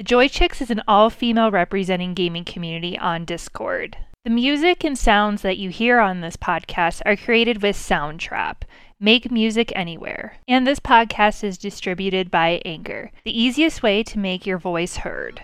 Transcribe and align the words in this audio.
The 0.00 0.04
Joy 0.04 0.28
Chicks 0.28 0.62
is 0.62 0.70
an 0.70 0.80
all 0.88 1.10
female 1.10 1.50
representing 1.50 2.14
gaming 2.14 2.46
community 2.46 2.96
on 2.96 3.26
Discord. 3.26 3.98
The 4.24 4.30
music 4.30 4.82
and 4.82 4.96
sounds 4.96 5.42
that 5.42 5.58
you 5.58 5.68
hear 5.68 6.00
on 6.00 6.22
this 6.22 6.38
podcast 6.38 7.02
are 7.04 7.16
created 7.16 7.60
with 7.60 7.76
Soundtrap. 7.76 8.62
Make 8.98 9.30
music 9.30 9.70
anywhere. 9.76 10.38
And 10.48 10.66
this 10.66 10.80
podcast 10.80 11.44
is 11.44 11.58
distributed 11.58 12.30
by 12.30 12.62
Anchor, 12.64 13.10
the 13.24 13.38
easiest 13.38 13.82
way 13.82 14.02
to 14.04 14.18
make 14.18 14.46
your 14.46 14.56
voice 14.56 14.96
heard. 14.96 15.42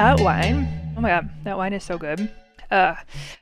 That 0.00 0.20
wine. 0.20 0.66
Oh 0.96 1.02
my 1.02 1.10
god, 1.10 1.28
that 1.44 1.58
wine 1.58 1.74
is 1.74 1.84
so 1.84 1.98
good. 1.98 2.30
Uh, 2.70 2.94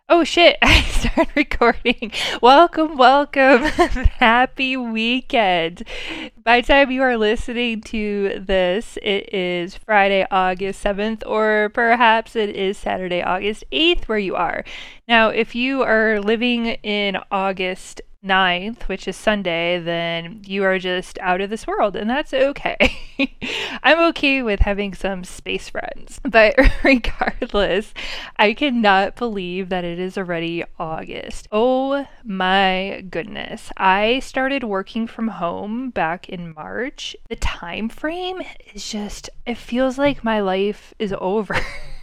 oh 0.09 0.25
shit, 0.25 0.57
I 0.63 0.83
started 0.83 1.29
recording. 1.37 2.11
Welcome, 2.43 2.97
welcome. 2.97 3.63
Happy 4.19 4.77
weekend. 4.77 5.85
By 6.43 6.61
the 6.61 6.67
time 6.67 6.91
you 6.91 7.03
are 7.03 7.17
listening 7.17 7.81
to 7.83 8.43
this, 8.45 8.99
it 9.05 9.33
is 9.33 9.77
Friday, 9.77 10.27
August 10.33 10.83
7th, 10.83 11.23
or 11.27 11.71
perhaps 11.73 12.35
it 12.35 12.57
is 12.57 12.77
Saturday, 12.77 13.23
August 13.23 13.63
8th, 13.71 14.09
where 14.09 14.19
you 14.19 14.35
are. 14.35 14.65
Now, 15.07 15.29
if 15.29 15.55
you 15.55 15.83
are 15.83 16.19
living 16.19 16.67
in 16.67 17.19
August 17.31 18.01
9th, 18.25 18.83
which 18.83 19.07
is 19.07 19.17
Sunday, 19.17 19.79
then 19.79 20.43
you 20.45 20.65
are 20.65 20.79
just 20.79 21.19
out 21.21 21.41
of 21.41 21.51
this 21.51 21.67
world, 21.67 21.95
and 21.95 22.11
that's 22.11 22.35
okay. 22.35 22.77
I'm 23.83 24.01
okay 24.11 24.43
with 24.43 24.61
having 24.61 24.95
some 24.95 25.25
space 25.25 25.69
friends. 25.69 26.21
But 26.29 26.57
regardless, 26.85 27.95
I 28.37 28.53
cannot 28.53 29.17
believe 29.17 29.71
that 29.71 29.85
it 29.85 29.99
is 29.99 30.19
already 30.19 30.63
August. 30.79 31.49
Oh 31.51 32.07
my 32.23 33.05
goodness. 33.09 33.71
I 33.77 34.21
started 34.21 34.63
working 34.63 35.07
from 35.07 35.29
home 35.29 35.91
back 35.91 36.29
in 36.29 36.55
March. 36.55 37.17
The 37.29 37.37
time 37.37 37.89
frame 37.89 38.43
is 38.75 38.89
just 38.89 39.31
it 39.47 39.57
feels 39.57 39.97
like 39.97 40.23
my 40.23 40.41
life 40.41 40.93
is 40.99 41.15
over. 41.19 41.57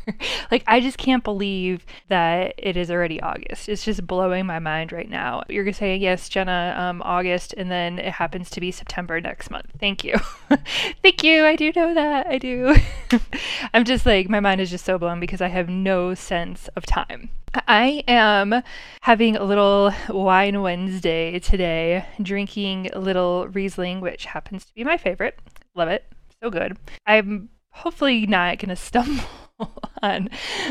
like 0.51 0.63
I 0.67 0.79
just 0.79 0.97
can't 0.97 1.23
believe 1.23 1.85
that 2.09 2.55
it 2.57 2.77
is 2.77 2.91
already 2.91 3.21
August. 3.21 3.69
It's 3.69 3.83
just 3.83 4.05
blowing 4.05 4.45
my 4.45 4.59
mind 4.59 4.91
right 4.91 5.09
now. 5.09 5.43
You're 5.49 5.63
gonna 5.63 5.73
say 5.73 5.95
yes, 5.95 6.29
Jenna, 6.29 6.75
um, 6.77 7.01
August, 7.03 7.53
and 7.57 7.71
then 7.71 7.99
it 7.99 8.13
happens 8.13 8.49
to 8.51 8.59
be 8.59 8.71
September 8.71 9.19
next 9.19 9.49
month. 9.49 9.67
Thank 9.79 10.03
you, 10.03 10.15
thank 11.01 11.23
you. 11.23 11.45
I 11.45 11.55
do 11.55 11.71
know 11.75 11.93
that. 11.93 12.27
I 12.27 12.37
do. 12.37 12.75
I'm 13.73 13.85
just 13.85 14.05
like 14.05 14.29
my 14.29 14.39
mind 14.39 14.61
is 14.61 14.69
just 14.69 14.85
so 14.85 14.97
blown 14.97 15.19
because 15.19 15.41
I 15.41 15.47
have 15.47 15.69
no 15.69 16.13
sense 16.13 16.67
of 16.75 16.85
time. 16.85 17.29
I 17.67 18.03
am 18.07 18.61
having 19.01 19.37
a 19.37 19.43
little 19.43 19.93
wine 20.09 20.61
Wednesday 20.61 21.39
today, 21.39 22.05
drinking 22.21 22.89
a 22.93 22.99
little 22.99 23.47
Riesling, 23.47 24.01
which 24.01 24.25
happens 24.25 24.65
to 24.65 24.73
be 24.73 24.83
my 24.83 24.97
favorite. 24.97 25.39
Love 25.73 25.89
it. 25.89 26.05
So 26.43 26.49
good. 26.49 26.77
I'm 27.05 27.49
hopefully 27.69 28.25
not 28.25 28.59
going 28.59 28.69
to 28.69 28.75
stumble 28.75 29.23
on 30.01 30.29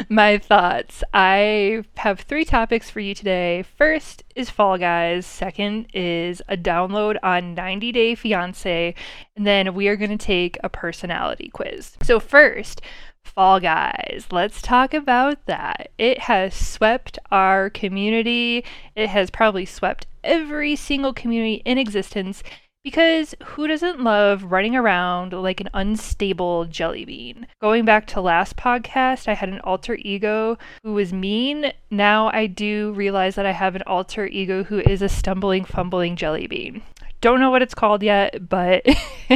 my 0.08 0.38
thoughts. 0.38 1.02
I 1.12 1.84
have 1.96 2.20
three 2.20 2.44
topics 2.44 2.90
for 2.90 3.00
you 3.00 3.14
today. 3.14 3.64
First 3.76 4.24
is 4.34 4.50
Fall 4.50 4.78
Guys, 4.78 5.26
second 5.26 5.86
is 5.94 6.42
a 6.48 6.56
download 6.56 7.16
on 7.22 7.54
90 7.54 7.92
Day 7.92 8.14
Fiance, 8.14 8.94
and 9.36 9.46
then 9.46 9.74
we 9.74 9.88
are 9.88 9.96
going 9.96 10.16
to 10.16 10.24
take 10.24 10.58
a 10.62 10.68
personality 10.68 11.50
quiz. 11.52 11.96
So, 12.02 12.20
first, 12.20 12.80
Fall 13.22 13.58
Guys. 13.60 14.26
Let's 14.30 14.60
talk 14.60 14.92
about 14.92 15.46
that. 15.46 15.90
It 15.98 16.20
has 16.20 16.54
swept 16.54 17.18
our 17.30 17.70
community. 17.70 18.64
It 18.94 19.08
has 19.08 19.30
probably 19.30 19.64
swept 19.64 20.06
every 20.22 20.76
single 20.76 21.12
community 21.12 21.62
in 21.64 21.78
existence 21.78 22.42
because 22.84 23.34
who 23.42 23.66
doesn't 23.66 24.04
love 24.04 24.44
running 24.44 24.76
around 24.76 25.32
like 25.32 25.60
an 25.60 25.70
unstable 25.72 26.66
jelly 26.66 27.04
bean? 27.06 27.46
Going 27.60 27.86
back 27.86 28.06
to 28.08 28.20
last 28.20 28.56
podcast, 28.56 29.26
I 29.26 29.32
had 29.32 29.48
an 29.48 29.60
alter 29.60 29.96
ego 30.02 30.58
who 30.82 30.92
was 30.92 31.12
mean. 31.12 31.72
Now 31.90 32.30
I 32.32 32.46
do 32.46 32.92
realize 32.92 33.34
that 33.36 33.46
I 33.46 33.52
have 33.52 33.74
an 33.74 33.82
alter 33.86 34.26
ego 34.26 34.62
who 34.64 34.80
is 34.80 35.00
a 35.00 35.08
stumbling, 35.08 35.64
fumbling 35.64 36.14
jelly 36.14 36.46
bean. 36.46 36.82
Don't 37.22 37.40
know 37.40 37.50
what 37.50 37.62
it's 37.62 37.74
called 37.74 38.02
yet, 38.02 38.50
but 38.50 38.84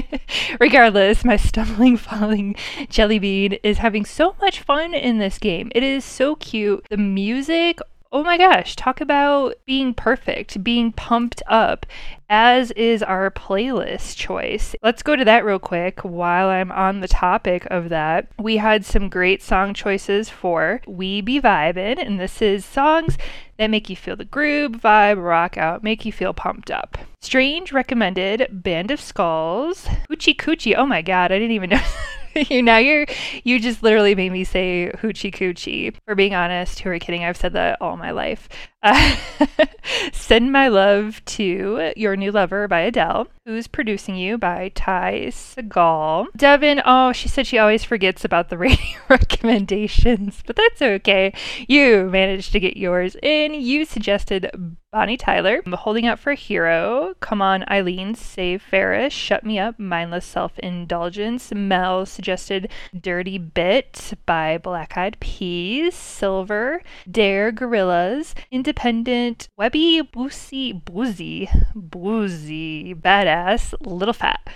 regardless, 0.60 1.25
my 1.25 1.36
stumbling, 1.36 1.97
falling 1.97 2.54
jelly 2.91 3.19
bean 3.19 3.54
is 3.62 3.78
having 3.78 4.04
so 4.04 4.36
much 4.42 4.60
fun 4.60 4.92
in 4.92 5.16
this 5.16 5.38
game. 5.38 5.72
It 5.75 5.82
is 5.82 6.04
so 6.04 6.36
cute. 6.36 6.86
The 6.91 6.98
music, 6.98 7.78
oh 8.11 8.25
my 8.25 8.39
gosh, 8.39 8.75
talk 8.75 9.01
about 9.01 9.55
being 9.67 9.93
perfect, 9.93 10.65
being 10.65 10.93
pumped 10.93 11.43
up, 11.47 11.85
as 12.31 12.71
is 12.73 13.03
our 13.03 13.31
playlist 13.31 14.17
choice. 14.17 14.75
Let's 14.83 15.03
go 15.03 15.15
to 15.15 15.25
that 15.25 15.45
real 15.45 15.59
quick 15.59 16.01
while 16.01 16.49
I'm 16.49 16.73
on 16.73 17.01
the 17.01 17.09
topic 17.09 17.67
of 17.71 17.91
that. 17.91 18.29
We 18.39 18.57
had 18.57 18.85
some 18.85 19.09
great 19.11 19.43
song 19.43 19.75
choices 19.75 20.31
for 20.31 20.81
We 20.87 21.21
Be 21.21 21.41
Vibin', 21.41 21.99
and 21.99 22.19
this 22.19 22.41
is 22.41 22.65
songs 22.65 23.19
that 23.59 23.71
make 23.71 23.91
you 23.91 23.97
feel 23.97 24.17
the 24.17 24.25
groove, 24.25 24.73
vibe, 24.73 25.23
rock 25.23 25.59
out, 25.59 25.83
make 25.83 26.07
you 26.07 26.13
feel 26.13 26.33
pumped 26.33 26.71
up. 26.71 26.97
Strange 27.21 27.73
recommended 27.73 28.49
Band 28.51 28.91
of 28.91 29.01
Skulls, 29.01 29.87
Hoochie 30.11 30.37
Coochie. 30.37 30.77
Oh 30.77 30.87
my 30.87 31.03
god, 31.03 31.31
I 31.31 31.39
didn't 31.39 31.53
even 31.53 31.71
know. 31.71 31.83
you 32.50 32.62
now 32.62 32.78
you're 32.78 33.06
you 33.44 33.59
just 33.59 33.82
literally 33.82 34.15
made 34.15 34.31
me 34.32 34.44
say 34.44 34.91
hoochie 34.97 35.32
coochie. 35.34 35.94
For 36.04 36.15
being 36.15 36.34
honest, 36.34 36.81
who 36.81 36.91
are 36.91 36.99
kidding? 36.99 37.25
I've 37.25 37.37
said 37.37 37.53
that 37.54 37.78
all 37.81 37.97
my 37.97 38.10
life. 38.10 38.49
Send 40.12 40.53
my 40.53 40.69
love 40.69 41.25
to 41.25 41.93
your 41.97 42.16
new 42.16 42.31
lover 42.31 42.69
by 42.69 42.81
Adele. 42.81 43.28
Who's 43.44 43.66
producing 43.66 44.15
you 44.15 44.39
by 44.39 44.71
Ty 44.75 45.28
Segall. 45.31 46.27
Devin, 46.37 46.83
oh, 46.84 47.12
she 47.12 47.28
said 47.28 47.47
she 47.47 47.59
always 47.59 47.83
forgets 47.83 48.25
about 48.25 48.50
the 48.50 48.59
radio 48.59 48.87
recommendations, 49.09 50.43
but 50.47 50.55
that's 50.55 50.83
okay. 50.83 51.33
You 51.66 52.09
managed 52.11 52.53
to 52.53 52.61
get 52.61 52.77
yours 52.77 53.16
in. 53.22 53.55
You 53.55 53.84
suggested 53.84 54.50
Bonnie 54.91 55.19
Tyler, 55.19 55.60
holding 55.71 56.06
out 56.06 56.19
for 56.19 56.31
a 56.31 56.34
hero. 56.34 57.15
Come 57.21 57.43
on, 57.43 57.62
Eileen, 57.71 58.15
save 58.15 58.62
Ferris. 58.62 59.12
Shut 59.12 59.45
me 59.45 59.59
up, 59.59 59.78
mindless 59.78 60.25
self 60.25 60.59
indulgence. 60.59 61.53
Mel 61.53 62.06
suggested 62.06 62.71
Dirty 62.99 63.37
Bit 63.37 64.15
by 64.25 64.56
Black 64.56 64.97
Eyed 64.97 65.19
Peas. 65.21 65.95
Silver, 65.95 66.83
Dare 67.10 67.53
Gorillaz. 67.53 68.34
Independent, 68.69 69.49
Webbie, 69.59 70.03
Boosie, 70.03 70.84
Boosie, 70.84 71.49
Boosie, 71.75 72.95
Badazz, 72.95 73.73
Little 73.81 74.12
Fat. 74.12 74.47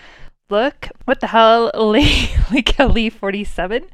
Look, 0.50 0.90
what 1.06 1.20
the 1.20 1.28
hell? 1.28 1.70
Lay, 1.74 2.28
Lay 2.52 2.60
Kelly 2.60 3.08
47? 3.08 3.86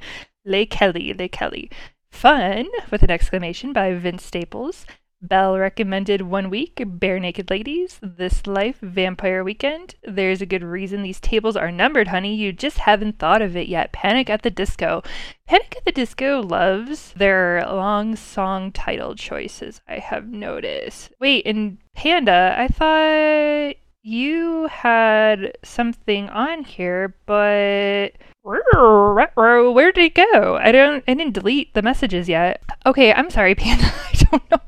Lay 0.44 0.66
Kelly, 0.66 1.14
Lay 1.14 1.28
Kelly. 1.28 1.70
Fun, 2.10 2.66
with 2.90 3.04
an 3.04 3.12
exclamation 3.12 3.72
by 3.72 3.94
Vince 3.94 4.24
Staples. 4.24 4.86
Bell 5.20 5.58
recommended 5.58 6.22
One 6.22 6.48
Week, 6.48 6.76
Barenaked 6.76 7.50
Ladies, 7.50 7.98
This 8.00 8.46
Life, 8.46 8.78
Vampire 8.80 9.42
Weekend. 9.42 9.96
There's 10.04 10.40
a 10.40 10.46
good 10.46 10.62
reason 10.62 11.02
these 11.02 11.20
tables 11.20 11.56
are 11.56 11.72
numbered, 11.72 12.08
honey. 12.08 12.36
You 12.36 12.52
just 12.52 12.78
haven't 12.78 13.18
thought 13.18 13.42
of 13.42 13.56
it 13.56 13.66
yet. 13.66 13.92
Panic 13.92 14.30
at 14.30 14.42
the 14.42 14.50
Disco. 14.50 15.02
Panic 15.46 15.74
at 15.76 15.84
the 15.84 15.92
Disco 15.92 16.40
loves 16.40 17.12
their 17.14 17.64
long 17.66 18.14
song 18.14 18.70
title 18.70 19.16
choices, 19.16 19.80
I 19.88 19.98
have 19.98 20.28
noticed. 20.28 21.12
Wait, 21.18 21.46
and 21.46 21.78
Panda, 21.94 22.54
I 22.56 22.68
thought 22.68 23.74
you 24.02 24.68
had 24.68 25.58
something 25.64 26.28
on 26.28 26.62
here, 26.62 27.16
but 27.26 28.10
where 28.42 29.92
did 29.92 30.04
it 30.04 30.14
go? 30.14 30.56
I 30.56 30.70
don't 30.72 31.04
I 31.08 31.14
didn't 31.14 31.34
delete 31.34 31.74
the 31.74 31.82
messages 31.82 32.28
yet. 32.28 32.62
Okay, 32.86 33.12
I'm 33.12 33.30
sorry, 33.30 33.54
Panda. 33.56 33.90
Don't 34.30 34.50
know. 34.50 34.60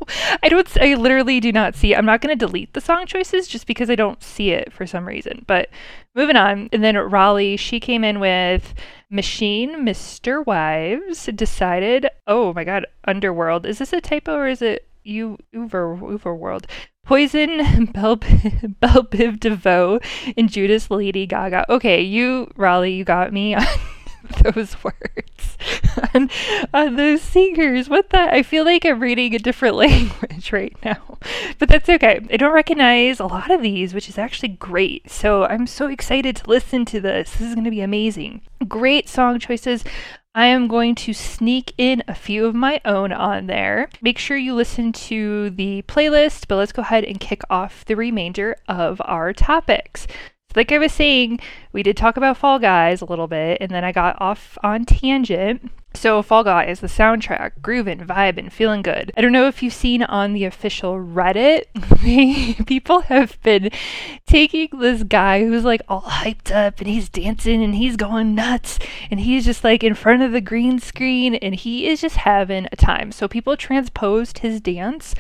I 0.42 0.48
don't 0.48 0.76
I 0.80 0.94
literally 0.94 1.40
do 1.40 1.52
not 1.52 1.74
see. 1.74 1.94
I'm 1.94 2.06
not 2.06 2.20
going 2.20 2.36
to 2.36 2.46
delete 2.46 2.72
the 2.72 2.80
song 2.80 3.06
choices 3.06 3.48
just 3.48 3.66
because 3.66 3.90
I 3.90 3.94
don't 3.94 4.22
see 4.22 4.50
it 4.50 4.72
for 4.72 4.86
some 4.86 5.06
reason. 5.06 5.44
But 5.46 5.68
moving 6.14 6.36
on. 6.36 6.68
And 6.72 6.82
then 6.82 6.96
Raleigh, 6.96 7.56
she 7.56 7.80
came 7.80 8.04
in 8.04 8.20
with 8.20 8.74
Machine 9.10 9.84
Mr. 9.84 10.44
Wives 10.44 11.26
decided, 11.34 12.08
"Oh 12.26 12.52
my 12.52 12.64
god, 12.64 12.86
Underworld. 13.04 13.66
Is 13.66 13.78
this 13.78 13.92
a 13.92 14.00
typo 14.00 14.34
or 14.36 14.48
is 14.48 14.62
it 14.62 14.86
you 15.04 15.38
UVERworld. 15.54 16.64
Poison, 17.04 17.86
Bell, 17.92 18.16
Bell 18.16 19.04
Biv 19.04 19.40
DeVoe, 19.40 20.00
and 20.36 20.50
Judas 20.50 20.90
Lady 20.90 21.26
Gaga. 21.26 21.70
Okay, 21.72 22.00
you, 22.00 22.50
Raleigh, 22.56 22.92
you 22.92 23.04
got 23.04 23.32
me 23.32 23.56
those 24.42 24.82
words. 24.82 25.56
on, 26.14 26.30
on 26.72 26.96
those 26.96 27.22
singers. 27.22 27.88
What 27.88 28.10
the? 28.10 28.20
I 28.20 28.42
feel 28.42 28.64
like 28.64 28.84
I'm 28.84 29.00
reading 29.00 29.34
a 29.34 29.38
different 29.38 29.76
language 29.76 30.52
right 30.52 30.76
now. 30.84 31.18
But 31.58 31.68
that's 31.68 31.88
okay. 31.88 32.20
I 32.30 32.36
don't 32.36 32.52
recognize 32.52 33.20
a 33.20 33.26
lot 33.26 33.50
of 33.50 33.62
these, 33.62 33.94
which 33.94 34.08
is 34.08 34.18
actually 34.18 34.48
great. 34.48 35.10
So 35.10 35.44
I'm 35.44 35.66
so 35.66 35.86
excited 35.86 36.36
to 36.36 36.50
listen 36.50 36.84
to 36.86 37.00
this. 37.00 37.32
This 37.32 37.48
is 37.48 37.54
going 37.54 37.64
to 37.64 37.70
be 37.70 37.80
amazing. 37.80 38.42
Great 38.66 39.08
song 39.08 39.38
choices. 39.38 39.84
I 40.32 40.46
am 40.46 40.68
going 40.68 40.94
to 40.94 41.12
sneak 41.12 41.74
in 41.76 42.04
a 42.06 42.14
few 42.14 42.46
of 42.46 42.54
my 42.54 42.80
own 42.84 43.12
on 43.12 43.46
there. 43.46 43.88
Make 44.00 44.16
sure 44.16 44.36
you 44.36 44.54
listen 44.54 44.92
to 44.92 45.50
the 45.50 45.82
playlist, 45.88 46.46
but 46.46 46.54
let's 46.54 46.70
go 46.70 46.82
ahead 46.82 47.02
and 47.02 47.18
kick 47.18 47.42
off 47.50 47.84
the 47.84 47.96
remainder 47.96 48.54
of 48.68 49.02
our 49.04 49.32
topics. 49.32 50.06
Like 50.56 50.72
I 50.72 50.78
was 50.78 50.92
saying, 50.92 51.40
we 51.72 51.82
did 51.82 51.96
talk 51.96 52.16
about 52.16 52.36
Fall 52.36 52.58
Guys 52.58 53.00
a 53.00 53.06
little 53.06 53.26
bit, 53.26 53.58
and 53.60 53.70
then 53.70 53.84
I 53.84 53.92
got 53.92 54.20
off 54.20 54.58
on 54.62 54.84
tangent 54.84 55.70
so, 55.92 56.22
Fall 56.22 56.44
Guys, 56.44 56.78
the 56.80 56.86
soundtrack, 56.86 57.60
grooving, 57.60 57.98
vibing, 57.98 58.50
feeling 58.50 58.80
good. 58.80 59.10
I 59.16 59.20
don't 59.20 59.32
know 59.32 59.48
if 59.48 59.60
you've 59.60 59.74
seen 59.74 60.04
on 60.04 60.32
the 60.32 60.44
official 60.44 60.94
Reddit, 60.94 61.64
people 62.66 63.00
have 63.02 63.42
been 63.42 63.70
taking 64.24 64.68
this 64.78 65.02
guy 65.02 65.44
who's 65.44 65.64
like 65.64 65.82
all 65.88 66.02
hyped 66.02 66.54
up 66.54 66.78
and 66.78 66.86
he's 66.86 67.08
dancing 67.08 67.62
and 67.62 67.74
he's 67.74 67.96
going 67.96 68.36
nuts 68.36 68.78
and 69.10 69.18
he's 69.20 69.44
just 69.44 69.64
like 69.64 69.82
in 69.82 69.94
front 69.94 70.22
of 70.22 70.30
the 70.30 70.40
green 70.40 70.78
screen 70.78 71.34
and 71.34 71.56
he 71.56 71.88
is 71.88 72.00
just 72.00 72.16
having 72.18 72.68
a 72.70 72.76
time. 72.76 73.10
So, 73.10 73.26
people 73.26 73.56
transposed 73.56 74.38
his 74.38 74.60
dance 74.60 75.14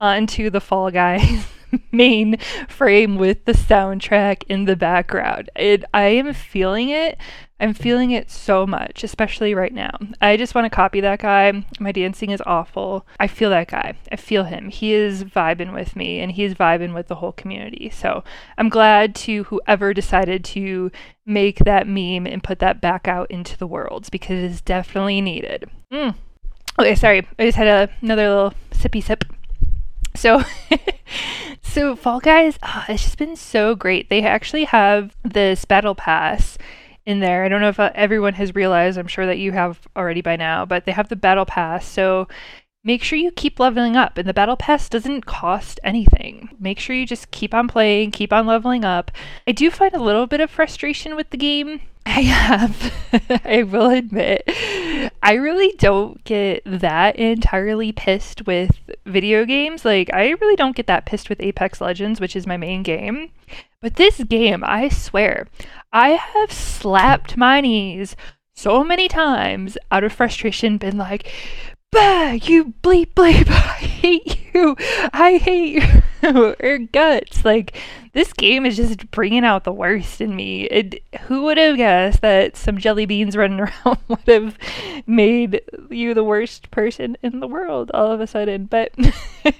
onto 0.00 0.50
the 0.50 0.60
Fall 0.60 0.92
Guys 0.92 1.46
main 1.92 2.38
frame 2.68 3.16
with 3.16 3.44
the 3.44 3.52
soundtrack 3.52 4.44
in 4.48 4.64
the 4.64 4.76
background. 4.76 5.50
It, 5.56 5.84
I 5.92 6.04
am 6.04 6.32
feeling 6.34 6.90
it 6.90 7.18
I'm 7.62 7.74
feeling 7.74 8.10
it 8.10 8.28
so 8.28 8.66
much, 8.66 9.04
especially 9.04 9.54
right 9.54 9.72
now. 9.72 9.96
I 10.20 10.36
just 10.36 10.52
want 10.52 10.64
to 10.64 10.68
copy 10.68 11.00
that 11.00 11.20
guy. 11.20 11.64
My 11.78 11.92
dancing 11.92 12.32
is 12.32 12.42
awful. 12.44 13.06
I 13.20 13.28
feel 13.28 13.50
that 13.50 13.68
guy. 13.68 13.94
I 14.10 14.16
feel 14.16 14.42
him. 14.42 14.68
He 14.68 14.92
is 14.92 15.22
vibing 15.22 15.72
with 15.72 15.94
me 15.94 16.18
and 16.18 16.32
he's 16.32 16.54
vibing 16.54 16.92
with 16.92 17.06
the 17.06 17.14
whole 17.14 17.30
community. 17.30 17.88
So 17.88 18.24
I'm 18.58 18.68
glad 18.68 19.14
to 19.14 19.44
whoever 19.44 19.94
decided 19.94 20.44
to 20.46 20.90
make 21.24 21.58
that 21.60 21.86
meme 21.86 22.26
and 22.26 22.42
put 22.42 22.58
that 22.58 22.80
back 22.80 23.06
out 23.06 23.30
into 23.30 23.56
the 23.56 23.68
world 23.68 24.08
because 24.10 24.42
it 24.42 24.50
is 24.50 24.60
definitely 24.60 25.20
needed. 25.20 25.70
Mm. 25.92 26.16
Okay, 26.80 26.96
sorry. 26.96 27.28
I 27.38 27.44
just 27.44 27.58
had 27.58 27.68
a, 27.68 27.92
another 28.00 28.28
little 28.28 28.54
sippy 28.72 29.04
sip. 29.04 29.24
So, 30.16 30.42
so 31.72 31.96
Fall 31.96 32.20
Guys, 32.20 32.58
oh, 32.62 32.84
it's 32.86 33.02
just 33.02 33.16
been 33.16 33.34
so 33.34 33.74
great. 33.74 34.10
They 34.10 34.22
actually 34.22 34.64
have 34.64 35.16
this 35.22 35.64
battle 35.64 35.94
pass 35.94 36.58
in 37.06 37.20
there. 37.20 37.44
I 37.44 37.48
don't 37.48 37.62
know 37.62 37.70
if 37.70 37.80
uh, 37.80 37.90
everyone 37.94 38.34
has 38.34 38.54
realized, 38.54 38.98
I'm 38.98 39.06
sure 39.06 39.24
that 39.24 39.38
you 39.38 39.52
have 39.52 39.80
already 39.96 40.20
by 40.20 40.36
now, 40.36 40.66
but 40.66 40.84
they 40.84 40.92
have 40.92 41.08
the 41.08 41.16
battle 41.16 41.46
pass. 41.46 41.88
So 41.88 42.28
make 42.84 43.02
sure 43.02 43.18
you 43.18 43.30
keep 43.30 43.60
leveling 43.60 43.96
up. 43.96 44.18
And 44.18 44.28
the 44.28 44.34
battle 44.34 44.56
pass 44.56 44.88
doesn't 44.88 45.26
cost 45.26 45.78
anything. 45.84 46.50
Make 46.58 46.78
sure 46.78 46.96
you 46.96 47.06
just 47.06 47.30
keep 47.30 47.54
on 47.54 47.68
playing, 47.68 48.10
keep 48.10 48.32
on 48.32 48.46
leveling 48.46 48.84
up. 48.84 49.10
I 49.46 49.52
do 49.52 49.70
find 49.70 49.94
a 49.94 50.02
little 50.02 50.26
bit 50.26 50.40
of 50.40 50.50
frustration 50.50 51.16
with 51.16 51.30
the 51.30 51.36
game. 51.36 51.80
I 52.06 52.22
have, 52.22 52.92
I 53.44 53.62
will 53.62 53.90
admit, 53.90 54.42
I 55.22 55.34
really 55.34 55.72
don't 55.78 56.22
get 56.24 56.62
that 56.66 57.14
entirely 57.14 57.92
pissed 57.92 58.44
with 58.44 58.76
video 59.06 59.44
games. 59.44 59.84
Like, 59.84 60.12
I 60.12 60.30
really 60.30 60.56
don't 60.56 60.74
get 60.74 60.88
that 60.88 61.06
pissed 61.06 61.28
with 61.28 61.40
Apex 61.40 61.80
Legends, 61.80 62.20
which 62.20 62.34
is 62.34 62.44
my 62.44 62.56
main 62.56 62.82
game. 62.82 63.30
But 63.80 63.94
this 63.94 64.18
game, 64.24 64.64
I 64.66 64.88
swear, 64.88 65.46
I 65.92 66.10
have 66.10 66.50
slapped 66.52 67.36
my 67.36 67.60
knees 67.60 68.16
so 68.54 68.82
many 68.82 69.06
times 69.08 69.78
out 69.90 70.04
of 70.04 70.12
frustration, 70.12 70.78
been 70.78 70.98
like, 70.98 71.32
bah, 71.92 72.32
you 72.32 72.74
bleep 72.82 73.12
bleep, 73.14 73.48
I 73.50 73.84
hate 73.84 74.38
you, 74.52 74.76
I 75.12 75.36
hate 75.36 75.82
you, 76.22 76.56
or 76.60 76.78
guts. 76.78 77.44
Like, 77.44 77.78
this 78.14 78.32
game 78.32 78.66
is 78.66 78.76
just 78.76 79.10
bringing 79.10 79.44
out 79.44 79.64
the 79.64 79.72
worst 79.72 80.20
in 80.20 80.34
me. 80.34 80.64
It, 80.64 81.02
who 81.22 81.44
would 81.44 81.58
have 81.58 81.76
guessed 81.76 82.22
that 82.22 82.56
some 82.56 82.78
jelly 82.78 83.06
beans 83.06 83.36
running 83.36 83.60
around 83.60 83.98
would 84.08 84.26
have 84.26 84.58
made 85.06 85.60
you 85.90 86.14
the 86.14 86.24
worst 86.24 86.70
person 86.70 87.16
in 87.22 87.40
the 87.40 87.46
world 87.46 87.90
all 87.94 88.10
of 88.10 88.20
a 88.20 88.26
sudden? 88.26 88.66
But 88.66 88.92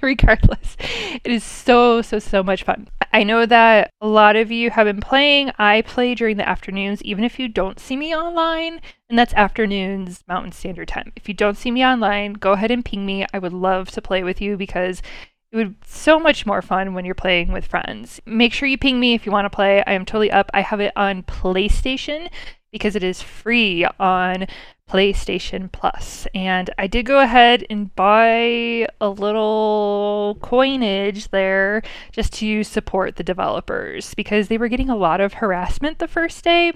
regardless, 0.00 0.76
it 1.23 1.31
is 1.31 1.44
so, 1.44 2.02
so, 2.02 2.19
so 2.19 2.43
much 2.43 2.64
fun. 2.64 2.88
I 3.12 3.25
know 3.25 3.44
that 3.44 3.93
a 4.00 4.06
lot 4.06 4.37
of 4.37 4.50
you 4.50 4.70
have 4.70 4.87
been 4.87 5.00
playing. 5.00 5.53
I 5.59 5.82
play 5.82 6.14
during 6.14 6.38
the 6.38 6.49
afternoons, 6.49 7.03
even 7.03 7.25
if 7.25 7.38
you 7.38 7.47
don't 7.47 7.79
see 7.79 7.97
me 7.97 8.17
online, 8.17 8.81
and 9.11 9.19
that's 9.19 9.35
afternoons 9.35 10.25
Mountain 10.26 10.53
Standard 10.53 10.88
Time. 10.88 11.12
If 11.14 11.29
you 11.29 11.35
don't 11.35 11.59
see 11.59 11.70
me 11.70 11.85
online, 11.85 12.32
go 12.32 12.53
ahead 12.53 12.70
and 12.70 12.85
ping 12.85 13.05
me. 13.05 13.26
I 13.35 13.38
would 13.38 13.53
love 13.53 13.91
to 13.91 14.03
play 14.03 14.23
with 14.23 14.41
you 14.41 14.56
because 14.56 15.03
it 15.50 15.56
would 15.56 15.81
be 15.81 15.87
so 15.87 16.19
much 16.19 16.47
more 16.47 16.62
fun 16.62 16.94
when 16.94 17.05
you're 17.05 17.14
playing 17.14 17.53
with 17.53 17.67
friends. 17.67 18.20
Make 18.25 18.55
sure 18.55 18.67
you 18.67 18.79
ping 18.79 18.99
me 18.99 19.12
if 19.12 19.26
you 19.26 19.32
want 19.32 19.44
to 19.44 19.55
play. 19.55 19.85
I 19.87 19.93
am 19.93 20.06
totally 20.06 20.31
up. 20.31 20.50
I 20.55 20.62
have 20.62 20.81
it 20.81 20.93
on 20.97 21.25
PlayStation 21.25 22.31
because 22.72 22.96
it 22.96 23.04
is 23.04 23.22
free 23.22 23.86
on 24.00 24.46
PlayStation 24.88 25.70
Plus. 25.70 26.26
And 26.34 26.70
I 26.76 26.86
did 26.86 27.06
go 27.06 27.20
ahead 27.20 27.64
and 27.70 27.94
buy 27.94 28.86
a 29.00 29.08
little 29.08 30.38
coinage 30.42 31.28
there 31.28 31.82
just 32.10 32.32
to 32.34 32.64
support 32.64 33.16
the 33.16 33.22
developers 33.22 34.14
because 34.14 34.48
they 34.48 34.58
were 34.58 34.69
getting 34.69 34.90
a 34.90 34.96
lot 34.96 35.20
of 35.20 35.34
harassment 35.34 35.98
the 35.98 36.08
first 36.08 36.44
day, 36.44 36.70
a 36.70 36.74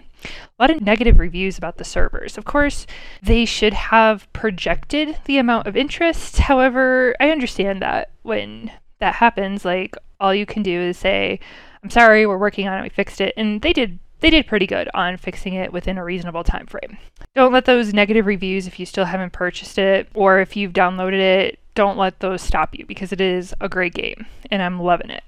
lot 0.58 0.70
of 0.70 0.80
negative 0.80 1.18
reviews 1.18 1.58
about 1.58 1.78
the 1.78 1.84
servers. 1.84 2.38
Of 2.38 2.44
course, 2.44 2.86
they 3.22 3.44
should 3.44 3.74
have 3.74 4.32
projected 4.32 5.18
the 5.24 5.38
amount 5.38 5.66
of 5.66 5.76
interest. 5.76 6.38
However, 6.38 7.14
I 7.20 7.30
understand 7.30 7.82
that 7.82 8.10
when 8.22 8.70
that 8.98 9.16
happens, 9.16 9.64
like 9.64 9.96
all 10.20 10.34
you 10.34 10.46
can 10.46 10.62
do 10.62 10.80
is 10.80 10.96
say, 10.96 11.38
I'm 11.82 11.90
sorry, 11.90 12.26
we're 12.26 12.38
working 12.38 12.66
on 12.66 12.78
it, 12.78 12.82
we 12.82 12.88
fixed 12.88 13.20
it. 13.20 13.34
And 13.36 13.60
they 13.60 13.72
did 13.72 13.98
they 14.26 14.30
did 14.30 14.48
pretty 14.48 14.66
good 14.66 14.88
on 14.92 15.16
fixing 15.16 15.54
it 15.54 15.72
within 15.72 15.96
a 15.96 16.02
reasonable 16.02 16.42
time 16.42 16.66
frame. 16.66 16.98
Don't 17.36 17.52
let 17.52 17.64
those 17.64 17.94
negative 17.94 18.26
reviews 18.26 18.66
if 18.66 18.80
you 18.80 18.84
still 18.84 19.04
haven't 19.04 19.32
purchased 19.32 19.78
it 19.78 20.08
or 20.14 20.40
if 20.40 20.56
you've 20.56 20.72
downloaded 20.72 21.20
it, 21.20 21.60
don't 21.76 21.96
let 21.96 22.18
those 22.18 22.42
stop 22.42 22.76
you 22.76 22.84
because 22.86 23.12
it 23.12 23.20
is 23.20 23.54
a 23.60 23.68
great 23.68 23.94
game 23.94 24.26
and 24.50 24.62
I'm 24.62 24.80
loving 24.80 25.10
it. 25.10 25.22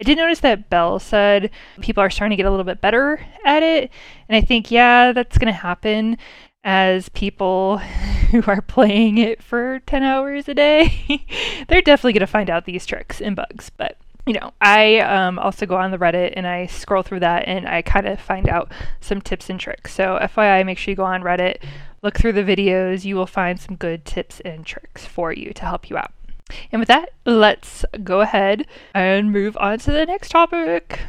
I 0.00 0.04
did 0.04 0.16
notice 0.16 0.40
that 0.40 0.70
Bell 0.70 0.98
said 0.98 1.50
people 1.82 2.02
are 2.02 2.08
starting 2.08 2.34
to 2.34 2.42
get 2.42 2.46
a 2.46 2.50
little 2.50 2.64
bit 2.64 2.80
better 2.80 3.20
at 3.44 3.62
it, 3.62 3.90
and 4.30 4.36
I 4.36 4.40
think 4.40 4.70
yeah, 4.70 5.12
that's 5.12 5.36
going 5.36 5.52
to 5.52 5.60
happen 5.60 6.16
as 6.64 7.10
people 7.10 7.78
who 8.30 8.42
are 8.46 8.62
playing 8.62 9.18
it 9.18 9.42
for 9.42 9.80
10 9.80 10.02
hours 10.02 10.48
a 10.48 10.54
day, 10.54 11.22
they're 11.68 11.82
definitely 11.82 12.14
going 12.14 12.20
to 12.20 12.26
find 12.26 12.48
out 12.48 12.64
these 12.64 12.86
tricks 12.86 13.20
and 13.20 13.36
bugs, 13.36 13.70
but 13.76 13.98
you 14.28 14.34
know, 14.34 14.52
I 14.60 14.98
um, 14.98 15.38
also 15.38 15.64
go 15.64 15.76
on 15.76 15.90
the 15.90 15.96
Reddit 15.96 16.34
and 16.36 16.46
I 16.46 16.66
scroll 16.66 17.02
through 17.02 17.20
that 17.20 17.48
and 17.48 17.66
I 17.66 17.80
kind 17.80 18.06
of 18.06 18.20
find 18.20 18.46
out 18.46 18.70
some 19.00 19.22
tips 19.22 19.48
and 19.48 19.58
tricks. 19.58 19.94
So, 19.94 20.18
FYI, 20.20 20.66
make 20.66 20.76
sure 20.76 20.92
you 20.92 20.96
go 20.96 21.04
on 21.04 21.22
Reddit, 21.22 21.62
look 22.02 22.18
through 22.18 22.34
the 22.34 22.42
videos. 22.42 23.06
You 23.06 23.16
will 23.16 23.26
find 23.26 23.58
some 23.58 23.74
good 23.74 24.04
tips 24.04 24.40
and 24.40 24.66
tricks 24.66 25.06
for 25.06 25.32
you 25.32 25.54
to 25.54 25.62
help 25.64 25.88
you 25.88 25.96
out. 25.96 26.12
And 26.70 26.78
with 26.78 26.88
that, 26.88 27.14
let's 27.24 27.86
go 28.04 28.20
ahead 28.20 28.66
and 28.94 29.32
move 29.32 29.56
on 29.56 29.78
to 29.78 29.92
the 29.92 30.04
next 30.04 30.28
topic. 30.28 31.00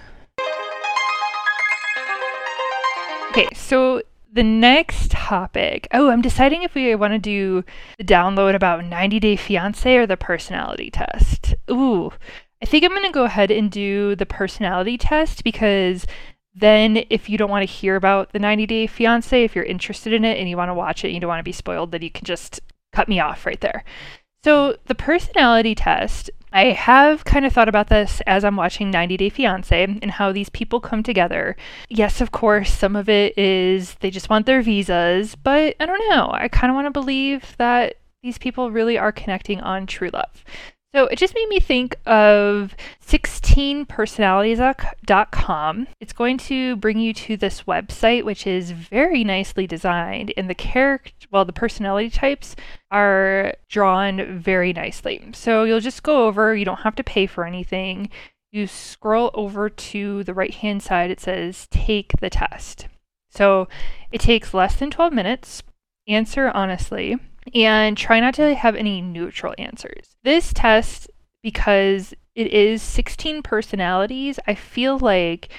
Okay, 3.31 3.49
so 3.53 4.01
the 4.31 4.43
next 4.43 5.11
topic. 5.11 5.89
Oh, 5.91 6.09
I'm 6.09 6.21
deciding 6.21 6.63
if 6.63 6.73
we 6.73 6.95
want 6.95 7.13
to 7.13 7.19
do 7.19 7.65
the 7.97 8.05
download 8.05 8.55
about 8.55 8.85
90 8.85 9.19
Day 9.19 9.35
Fiance 9.35 9.93
or 9.97 10.07
the 10.07 10.15
personality 10.15 10.89
test. 10.89 11.55
Ooh, 11.69 12.13
I 12.61 12.65
think 12.65 12.83
I'm 12.83 12.91
going 12.91 13.03
to 13.03 13.11
go 13.11 13.23
ahead 13.23 13.51
and 13.51 13.71
do 13.71 14.15
the 14.15 14.25
personality 14.25 14.97
test 14.97 15.43
because 15.43 16.05
then 16.53 17.03
if 17.09 17.29
you 17.29 17.37
don't 17.37 17.49
want 17.49 17.67
to 17.67 17.73
hear 17.73 17.95
about 17.95 18.33
the 18.33 18.39
90 18.39 18.65
Day 18.65 18.87
Fiance, 18.87 19.43
if 19.43 19.55
you're 19.55 19.63
interested 19.63 20.13
in 20.13 20.25
it 20.25 20.37
and 20.37 20.49
you 20.49 20.57
want 20.57 20.69
to 20.69 20.73
watch 20.73 21.03
it 21.03 21.07
and 21.07 21.13
you 21.15 21.21
don't 21.21 21.29
want 21.29 21.39
to 21.39 21.43
be 21.43 21.51
spoiled, 21.51 21.91
then 21.91 22.01
you 22.01 22.11
can 22.11 22.25
just 22.25 22.59
cut 22.91 23.07
me 23.07 23.19
off 23.19 23.45
right 23.45 23.61
there. 23.61 23.83
So, 24.43 24.77
the 24.85 24.95
personality 24.95 25.75
test, 25.75 26.29
I 26.51 26.67
have 26.67 27.25
kind 27.25 27.45
of 27.45 27.53
thought 27.53 27.69
about 27.69 27.89
this 27.89 28.21
as 28.25 28.43
I'm 28.43 28.55
watching 28.55 28.89
90 28.89 29.17
Day 29.17 29.29
Fiance 29.29 29.83
and 29.83 30.11
how 30.11 30.31
these 30.31 30.49
people 30.49 30.79
come 30.79 31.03
together. 31.03 31.55
Yes, 31.89 32.21
of 32.21 32.31
course, 32.31 32.73
some 32.73 32.95
of 32.95 33.07
it 33.09 33.37
is 33.37 33.95
they 33.95 34.09
just 34.09 34.29
want 34.29 34.45
their 34.45 34.61
visas, 34.61 35.35
but 35.35 35.75
I 35.79 35.85
don't 35.85 36.09
know. 36.09 36.29
I 36.33 36.47
kind 36.47 36.71
of 36.71 36.75
want 36.75 36.87
to 36.87 36.91
believe 36.91 37.55
that 37.57 37.95
these 38.23 38.37
people 38.37 38.71
really 38.71 38.97
are 38.97 39.11
connecting 39.11 39.61
on 39.61 39.85
true 39.85 40.09
love. 40.11 40.43
So 40.93 41.05
it 41.05 41.17
just 41.19 41.36
made 41.36 41.48
me 41.50 41.60
think 41.60 41.98
of 42.08 42.75
16personalities.com. 43.05 45.88
It's 46.00 46.13
going 46.13 46.39
to 46.39 46.75
bring 46.77 46.98
you 46.98 47.13
to 47.13 47.38
this 47.38 47.62
website, 47.63 48.25
which 48.25 48.48
is 48.48 48.72
very 48.72 49.24
nicely 49.24 49.67
designed, 49.67 50.34
and 50.36 50.50
the 50.50 50.55
character, 50.55 51.27
well, 51.31 51.46
the 51.46 51.53
personality 51.53 52.10
types 52.10 52.55
are 52.89 53.53
drawn 53.67 54.39
very 54.39 54.74
nicely. 54.74 55.29
So 55.34 55.63
you'll 55.63 55.79
just 55.79 56.01
go 56.01 56.25
over, 56.25 56.55
you 56.55 56.65
don't 56.65 56.79
have 56.79 56.96
to 56.96 57.03
pay 57.03 57.27
for 57.27 57.46
anything. 57.46 58.10
You 58.51 58.65
scroll 58.65 59.29
over 59.36 59.69
to 59.69 60.24
the 60.24 60.34
right 60.34 60.55
hand 60.55 60.81
side, 60.81 61.12
it 61.12 61.19
says 61.19 61.67
take 61.69 62.13
the 62.19 62.31
test. 62.31 62.88
So 63.29 63.67
it 64.12 64.22
takes 64.22 64.55
less 64.55 64.77
than 64.77 64.89
12 64.89 65.13
minutes. 65.13 65.62
Answer 66.08 66.50
honestly 66.50 67.19
and 67.55 67.97
try 67.97 68.19
not 68.19 68.33
to 68.35 68.55
have 68.55 68.75
any 68.75 69.01
neutral 69.01 69.53
answers. 69.57 70.15
This 70.23 70.53
test, 70.53 71.09
because 71.43 72.13
it 72.35 72.47
is 72.47 72.81
16 72.81 73.43
personalities, 73.43 74.39
I 74.47 74.55
feel 74.55 74.97
like 74.99 75.49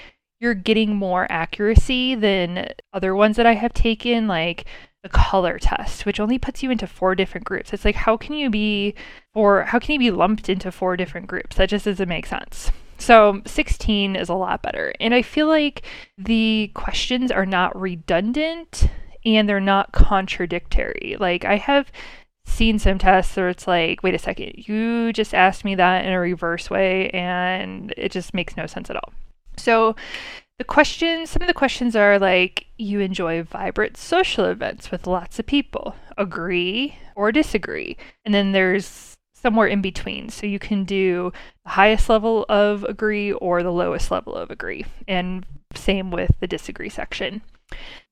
you're 0.41 0.55
getting 0.55 0.97
more 0.97 1.27
accuracy 1.31 2.15
than 2.15 2.69
other 2.93 3.15
ones 3.15 3.37
that 3.37 3.47
I 3.47 3.55
have 3.55 3.75
taken, 3.75 4.27
like 4.27 4.65
the 5.03 5.09
color 5.09 5.59
test, 5.59 6.05
which 6.05 6.21
only 6.21 6.39
puts 6.39 6.63
you 6.63 6.71
into 6.71 6.87
four 6.87 7.15
different 7.15 7.47
groups. 7.47 7.73
It's 7.73 7.85
like 7.85 7.95
how 7.95 8.17
can 8.17 8.35
you 8.35 8.51
be 8.51 8.95
or 9.35 9.65
how 9.65 9.79
can 9.79 9.93
you 9.93 9.99
be 9.99 10.11
lumped 10.11 10.49
into 10.49 10.73
four 10.73 10.97
different 10.97 11.27
groups? 11.27 11.57
That 11.57 11.69
just 11.69 11.85
doesn't 11.85 12.09
make 12.09 12.27
sense. 12.27 12.71
So 12.99 13.41
16 13.47 14.15
is 14.17 14.29
a 14.29 14.35
lot 14.35 14.63
better. 14.63 14.93
And 15.01 15.15
I 15.15 15.23
feel 15.23 15.47
like 15.47 15.83
the 16.19 16.71
questions 16.75 17.31
are 17.31 17.47
not 17.47 17.79
redundant 17.79 18.91
and 19.25 19.49
they're 19.49 19.61
not 19.61 19.93
contradictory. 19.93 21.17
Like 21.19 21.45
I 21.45 21.57
have 21.57 21.91
seen 22.45 22.79
some 22.79 22.99
tests 22.99 23.37
where 23.37 23.49
it's 23.49 23.67
like, 23.67 24.03
wait 24.03 24.15
a 24.15 24.19
second, 24.19 24.53
you 24.57 25.13
just 25.13 25.35
asked 25.35 25.65
me 25.65 25.75
that 25.77 26.05
in 26.05 26.13
a 26.13 26.21
reverse 26.21 26.71
way 26.71 27.11
and 27.11 27.95
it 27.97 28.11
just 28.13 28.35
makes 28.35 28.57
no 28.57 28.67
sense 28.67 28.91
at 28.91 28.97
all. 28.97 29.13
So 29.57 29.95
the 30.59 30.65
questions, 30.65 31.31
some 31.31 31.43
of 31.43 31.49
the 31.49 31.55
questions 31.55 31.97
are 31.97 32.19
like, 32.19 32.67
you 32.77 33.01
enjoy 33.01 33.43
vibrant 33.43 33.97
social 33.97 34.45
events 34.47 34.91
with 34.91 35.07
lots 35.07 35.39
of 35.39 35.47
people, 35.47 35.95
agree 36.19 36.99
or 37.15 37.33
disagree. 37.33 37.97
And 38.25 38.35
then 38.35 38.53
there's 38.53 39.17
somewhere 39.33 39.69
in 39.69 39.81
between. 39.81 40.29
So 40.29 40.47
you 40.47 40.59
can 40.59 40.85
do 40.85 41.33
the 41.65 41.71
highest 41.71 42.09
level 42.09 42.45
of 42.49 42.85
agree 42.85 43.33
or 43.33 43.63
the 43.63 43.73
lowest 43.73 44.11
level 44.11 44.35
of 44.35 44.51
agree. 44.51 44.85
And 45.09 45.47
same 45.75 46.11
with 46.11 46.33
the 46.41 46.47
disagree 46.47 46.91
section 46.91 47.43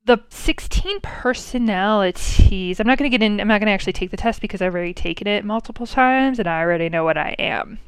the 0.09 0.19
16 0.31 1.00
personalities 1.03 2.81
i'm 2.81 2.87
not 2.87 2.97
going 2.97 3.11
to 3.11 3.17
get 3.17 3.23
in 3.23 3.41
i'm 3.41 3.47
not 3.47 3.61
going 3.61 3.67
to 3.67 3.73
actually 3.73 3.93
take 3.93 4.11
the 4.11 4.17
test 4.17 4.41
because 4.41 4.62
i've 4.62 4.75
already 4.75 4.95
taken 4.95 5.27
it 5.27 5.45
multiple 5.45 5.87
times 5.87 6.38
and 6.38 6.49
i 6.49 6.61
already 6.61 6.88
know 6.88 7.05
what 7.05 7.19
i 7.19 7.37
am. 7.38 7.79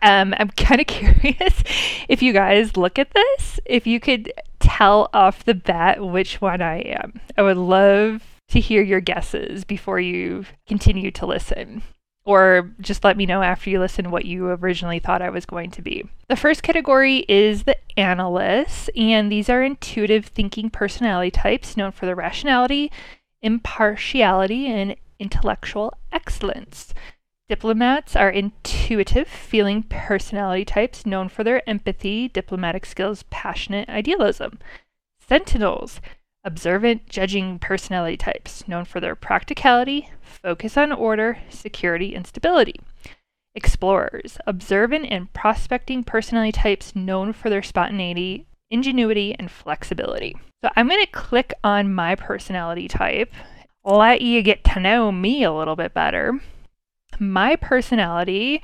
Um, 0.00 0.34
i'm 0.38 0.48
kind 0.56 0.80
of 0.80 0.86
curious 0.86 1.62
if 2.08 2.22
you 2.22 2.32
guys 2.32 2.78
look 2.78 2.98
at 2.98 3.10
this 3.10 3.60
if 3.66 3.86
you 3.86 4.00
could 4.00 4.32
tell 4.58 5.10
off 5.12 5.44
the 5.44 5.54
bat 5.54 6.02
which 6.02 6.40
one 6.40 6.62
i 6.62 6.78
am. 6.78 7.20
I 7.36 7.42
would 7.42 7.58
love 7.58 8.22
to 8.48 8.58
hear 8.58 8.82
your 8.82 9.00
guesses 9.00 9.64
before 9.64 10.00
you 10.00 10.46
continue 10.66 11.10
to 11.10 11.26
listen 11.26 11.82
or 12.24 12.70
just 12.80 13.04
let 13.04 13.16
me 13.16 13.26
know 13.26 13.42
after 13.42 13.68
you 13.68 13.78
listen 13.78 14.10
what 14.10 14.24
you 14.24 14.48
originally 14.48 14.98
thought 14.98 15.22
I 15.22 15.30
was 15.30 15.44
going 15.44 15.70
to 15.72 15.82
be. 15.82 16.08
The 16.28 16.36
first 16.36 16.62
category 16.62 17.24
is 17.28 17.64
the 17.64 17.76
analysts, 17.98 18.88
and 18.96 19.30
these 19.30 19.48
are 19.48 19.62
intuitive 19.62 20.26
thinking 20.26 20.70
personality 20.70 21.30
types 21.30 21.76
known 21.76 21.92
for 21.92 22.06
their 22.06 22.14
rationality, 22.14 22.90
impartiality, 23.42 24.66
and 24.66 24.96
intellectual 25.18 25.92
excellence. 26.12 26.94
Diplomats 27.46 28.16
are 28.16 28.30
intuitive 28.30 29.28
feeling 29.28 29.82
personality 29.82 30.64
types 30.64 31.04
known 31.04 31.28
for 31.28 31.44
their 31.44 31.68
empathy, 31.68 32.26
diplomatic 32.28 32.86
skills, 32.86 33.24
passionate 33.24 33.88
idealism. 33.90 34.58
Sentinels 35.18 36.00
observant, 36.44 37.08
judging 37.08 37.58
personality 37.58 38.16
types, 38.16 38.68
known 38.68 38.84
for 38.84 39.00
their 39.00 39.14
practicality, 39.14 40.10
focus 40.20 40.76
on 40.76 40.92
order, 40.92 41.38
security, 41.48 42.14
and 42.14 42.26
stability. 42.26 42.80
Explorers, 43.54 44.36
observant 44.46 45.06
and 45.10 45.32
prospecting 45.32 46.04
personality 46.04 46.52
types 46.52 46.94
known 46.94 47.32
for 47.32 47.48
their 47.48 47.62
spontaneity, 47.62 48.46
ingenuity, 48.70 49.34
and 49.38 49.50
flexibility. 49.50 50.36
So 50.62 50.70
I'm 50.76 50.88
going 50.88 51.04
to 51.04 51.10
click 51.10 51.54
on 51.62 51.94
my 51.94 52.14
personality 52.14 52.88
type, 52.88 53.32
let 53.84 54.22
you 54.22 54.42
get 54.42 54.64
to 54.64 54.80
know 54.80 55.12
me 55.12 55.44
a 55.44 55.52
little 55.52 55.76
bit 55.76 55.94
better. 55.94 56.40
My 57.18 57.56
personality, 57.56 58.62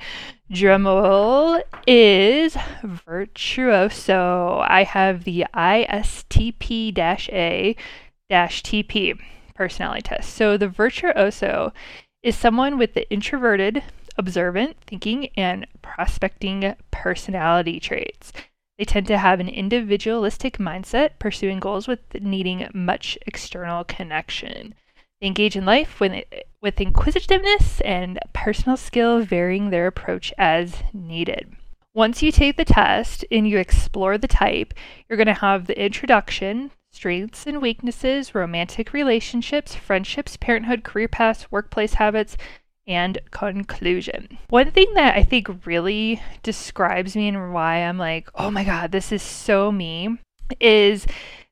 drumroll, 0.51 1.61
is 1.87 2.57
virtuoso. 2.83 4.63
I 4.67 4.83
have 4.83 5.23
the 5.23 5.45
ISTP 5.53 6.97
A 6.99 7.75
TP 8.31 9.19
personality 9.55 10.01
test. 10.01 10.33
So 10.33 10.57
the 10.57 10.67
virtuoso 10.67 11.73
is 12.23 12.35
someone 12.35 12.77
with 12.77 12.93
the 12.93 13.09
introverted, 13.11 13.83
observant, 14.17 14.77
thinking, 14.85 15.29
and 15.37 15.67
prospecting 15.81 16.75
personality 16.91 17.79
traits. 17.79 18.31
They 18.77 18.85
tend 18.85 19.07
to 19.07 19.17
have 19.17 19.39
an 19.39 19.49
individualistic 19.49 20.57
mindset, 20.57 21.19
pursuing 21.19 21.59
goals 21.59 21.87
with 21.87 21.99
needing 22.19 22.67
much 22.73 23.17
external 23.27 23.83
connection. 23.83 24.73
Engage 25.21 25.55
in 25.55 25.65
life 25.65 25.99
with, 25.99 26.23
with 26.61 26.81
inquisitiveness 26.81 27.79
and 27.81 28.17
personal 28.33 28.77
skill, 28.77 29.21
varying 29.21 29.69
their 29.69 29.87
approach 29.87 30.33
as 30.37 30.83
needed. 30.93 31.55
Once 31.93 32.23
you 32.23 32.31
take 32.31 32.57
the 32.57 32.65
test 32.65 33.25
and 33.31 33.47
you 33.47 33.57
explore 33.57 34.17
the 34.17 34.27
type, 34.27 34.73
you're 35.07 35.17
going 35.17 35.27
to 35.27 35.33
have 35.33 35.67
the 35.67 35.79
introduction, 35.79 36.71
strengths 36.91 37.45
and 37.45 37.61
weaknesses, 37.61 38.33
romantic 38.33 38.93
relationships, 38.93 39.75
friendships, 39.75 40.37
parenthood, 40.37 40.83
career 40.83 41.07
paths, 41.07 41.51
workplace 41.51 41.95
habits, 41.95 42.37
and 42.87 43.19
conclusion. 43.29 44.37
One 44.49 44.71
thing 44.71 44.93
that 44.95 45.15
I 45.15 45.23
think 45.23 45.65
really 45.65 46.21
describes 46.43 47.15
me 47.15 47.27
and 47.27 47.53
why 47.53 47.77
I'm 47.77 47.97
like, 47.97 48.29
oh 48.35 48.51
my 48.51 48.63
God, 48.63 48.91
this 48.91 49.11
is 49.11 49.21
so 49.21 49.71
me, 49.71 50.17
is 50.59 51.05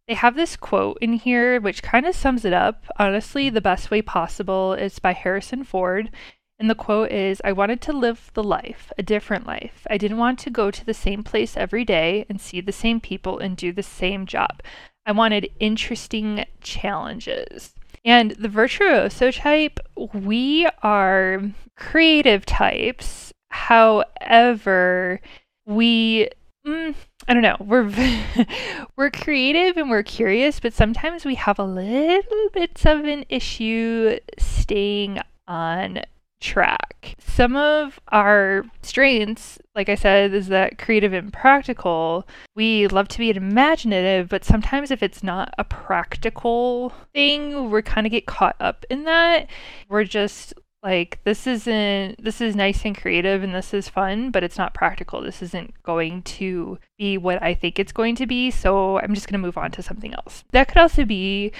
they 0.10 0.16
have 0.16 0.36
this 0.36 0.58
quote 0.58 0.98
in 1.02 1.14
here 1.14 1.62
which 1.62 1.84
kind 1.84 2.04
of 2.08 2.16
sums 2.16 2.44
it 2.44 2.52
up. 2.52 2.84
Honestly, 2.98 3.48
the 3.52 3.62
best 3.62 3.92
way 3.92 4.02
possible 4.02 4.74
is 4.74 4.98
by 4.98 5.14
Harrison 5.14 5.64
Ford. 5.64 6.10
And 6.58 6.68
the 6.68 6.74
quote 6.74 7.12
is 7.12 7.40
I 7.46 7.52
wanted 7.52 7.80
to 7.82 7.94
live 7.94 8.32
the 8.34 8.44
life, 8.44 8.92
a 8.98 9.04
different 9.04 9.46
life. 9.46 9.86
I 9.88 10.00
didn't 10.00 10.18
want 10.18 10.40
to 10.40 10.50
go 10.50 10.72
to 10.72 10.84
the 10.84 10.96
same 10.96 11.22
place 11.24 11.56
every 11.56 11.86
day 11.86 12.26
and 12.28 12.42
see 12.42 12.60
the 12.60 12.72
same 12.72 13.00
people 13.00 13.38
and 13.38 13.56
do 13.56 13.72
the 13.72 13.84
same 13.84 14.26
job. 14.26 14.64
I 15.06 15.12
wanted 15.12 15.52
interesting 15.60 16.44
challenges. 16.60 17.76
And 18.04 18.32
the 18.32 18.50
virtuoso 18.50 19.30
type, 19.30 19.80
we 19.96 20.68
are 20.82 21.44
creative 21.76 22.48
types. 22.48 23.32
However, 23.52 25.22
we 25.68 26.30
mm, 26.70 26.96
I 27.28 27.34
don't 27.34 27.44
know. 27.44 27.58
We're 27.60 27.90
we're 28.96 29.12
creative 29.12 29.78
and 29.78 29.90
we're 29.90 30.04
curious, 30.04 30.60
but 30.60 30.74
sometimes 30.74 31.26
we 31.26 31.36
have 31.36 31.60
a 31.60 31.64
little 31.64 32.50
bit 32.54 32.86
of 32.86 33.06
an 33.06 33.26
issue 33.30 34.20
staying 34.38 35.20
on 35.48 36.02
track. 36.40 37.16
Some 37.20 37.56
of 37.56 38.00
our 38.10 38.66
strengths, 38.82 39.60
like 39.76 39.90
I 39.90 39.96
said, 39.96 40.34
is 40.34 40.48
that 40.48 40.78
creative 40.78 41.14
and 41.14 41.34
practical. 41.34 42.28
We 42.56 42.88
love 42.88 43.08
to 43.10 43.18
be 43.20 43.30
imaginative, 43.30 44.30
but 44.30 44.46
sometimes 44.46 44.92
if 44.92 45.04
it's 45.04 45.24
not 45.24 45.54
a 45.58 45.64
practical 45.64 46.94
thing, 47.14 47.70
we 47.70 47.82
kind 47.82 48.08
of 48.08 48.12
get 48.12 48.26
caught 48.26 48.56
up 48.60 48.86
in 48.90 49.04
that. 49.04 49.48
We're 49.90 50.06
just 50.06 50.54
like 50.82 51.20
this 51.24 51.46
isn't 51.46 52.24
this 52.24 52.40
is 52.40 52.56
nice 52.56 52.86
and 52.86 52.98
creative 52.98 53.44
and 53.44 53.54
this 53.54 53.74
is 53.74 53.90
fun 53.90 54.32
but 54.32 54.44
it's 54.44 54.58
not 54.58 54.74
practical. 54.74 55.22
This 55.22 55.42
isn't 55.42 55.82
going 55.84 56.22
to 56.24 56.80
be 56.98 57.18
what 57.18 57.42
i 57.42 57.54
think 57.54 57.80
it's 57.80 57.92
going 57.92 58.16
to 58.16 58.26
be 58.26 58.52
so 58.52 59.00
i'm 59.00 59.14
just 59.14 59.28
going 59.28 59.40
to 59.40 59.46
move 59.46 59.58
on 59.58 59.72
to 59.72 59.84
something 59.84 60.14
else. 60.14 60.44
That 60.52 60.68
could 60.68 60.78
also 60.78 61.06
be 61.06 61.52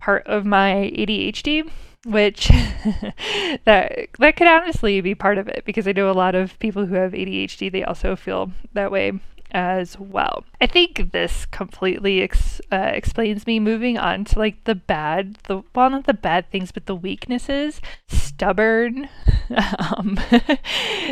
part 0.00 0.26
of 0.26 0.44
my 0.44 0.92
adhd 0.96 1.70
which 2.04 2.48
that 3.64 4.08
that 4.18 4.36
could 4.36 4.48
honestly 4.48 5.00
be 5.00 5.14
part 5.14 5.38
of 5.38 5.46
it 5.46 5.62
because 5.64 5.86
i 5.86 5.92
know 5.92 6.10
a 6.10 6.12
lot 6.12 6.34
of 6.34 6.58
people 6.58 6.86
who 6.86 6.94
have 6.94 7.12
adhd 7.12 7.70
they 7.70 7.84
also 7.84 8.16
feel 8.16 8.50
that 8.72 8.90
way 8.90 9.12
as 9.52 9.98
well. 9.98 10.44
I 10.60 10.66
think 10.66 11.12
this 11.12 11.46
completely 11.46 12.22
ex- 12.22 12.60
uh, 12.72 12.90
explains 12.94 13.46
me 13.46 13.60
moving 13.60 13.98
on 13.98 14.24
to 14.26 14.38
like 14.38 14.64
the 14.64 14.74
bad, 14.74 15.36
the 15.44 15.62
well, 15.74 15.90
not 15.90 16.06
the 16.06 16.14
bad 16.14 16.50
things, 16.50 16.72
but 16.72 16.86
the 16.86 16.96
weaknesses. 16.96 17.80
Stubborn, 18.08 19.08
um, 19.78 20.18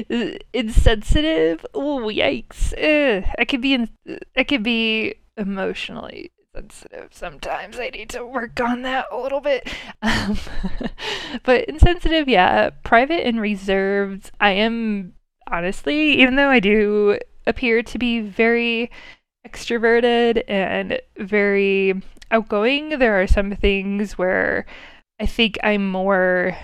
insensitive. 0.53 1.65
Oh, 1.75 2.11
yikes! 2.13 2.73
Ugh. 2.75 3.25
I 3.39 3.45
could 3.45 3.61
be 3.61 3.75
in. 3.75 3.89
I 4.37 4.45
could 4.45 4.63
be 4.63 5.15
emotionally 5.37 6.33
sensitive 6.55 7.09
sometimes. 7.13 7.79
I 7.79 7.91
need 7.91 8.11
to 8.11 8.27
work 8.27 8.61
on 8.61 8.83
that 8.83 9.07
a 9.11 9.17
little 9.17 9.41
bit. 9.41 9.69
Um, 10.03 10.39
but 11.45 11.65
insensitive, 11.65 12.27
yeah. 12.27 12.71
Private 12.83 13.27
and 13.27 13.39
reserved, 13.39 14.31
I 14.41 14.53
am 14.53 15.13
honestly, 15.47 16.21
even 16.21 16.37
though 16.37 16.49
I 16.49 16.59
do 16.59 17.19
appear 17.47 17.83
to 17.83 17.99
be 17.99 18.21
very 18.21 18.91
extroverted 19.47 20.43
and 20.49 21.01
very 21.19 22.01
outgoing, 22.31 22.99
there 22.99 23.21
are 23.21 23.27
some 23.27 23.53
things 23.57 24.19
where 24.19 24.67
I 25.19 25.27
think 25.27 25.59
I'm 25.63 25.91
more 25.91 26.57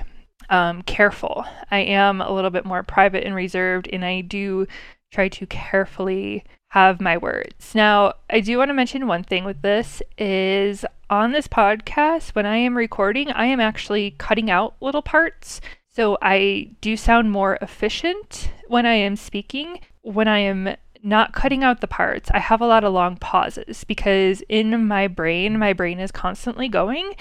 um, 0.49 0.83
careful. 0.83 1.45
I 1.71 1.79
am 1.81 2.21
a 2.21 2.33
little 2.33 2.51
bit 2.51 2.65
more 2.65 2.83
private 2.83 3.25
and 3.25 3.35
reserved, 3.35 3.89
and 3.93 4.05
I 4.05 4.21
do 4.21 4.67
try 5.13 5.29
to 5.29 5.47
carefully 5.47 6.45
have 6.69 7.01
my 7.01 7.17
words. 7.17 7.75
Now, 7.75 8.15
I 8.29 8.41
do 8.41 8.59
want 8.59 8.69
to 8.69 8.75
mention 8.75 9.07
one 9.07 9.25
thing 9.25 9.45
with 9.45 9.63
this 9.63 10.03
is 10.19 10.85
on 11.09 11.33
this 11.33 11.49
podcast 11.49 12.35
when 12.35 12.47
I 12.47 12.57
am 12.57 12.77
recording, 12.77 13.31
I 13.31 13.47
am 13.47 13.61
actually 13.61 14.15
cutting 14.19 14.51
out 14.51 14.75
little 14.81 15.03
parts. 15.03 15.61
So 15.97 16.19
I 16.21 16.73
do 16.83 16.95
sound 16.95 17.31
more 17.31 17.57
efficient 17.63 18.51
when 18.69 18.85
I 18.85 18.93
am 18.97 19.17
speaking. 19.17 19.81
When 20.03 20.29
I 20.29 20.41
am 20.41 20.77
not 21.03 21.33
cutting 21.33 21.65
out 21.65 21.81
the 21.81 21.87
parts, 21.87 22.31
I 22.35 22.39
have 22.39 22.61
a 22.61 22.67
lot 22.67 22.85
of 22.85 22.93
long 22.93 23.17
pauses 23.17 23.83
because 23.85 24.43
in 24.51 24.87
my 24.87 25.09
brain, 25.09 25.59
my 25.59 25.73
brain 25.73 25.99
is 25.99 26.13
constantly 26.13 26.69
going. 26.69 27.15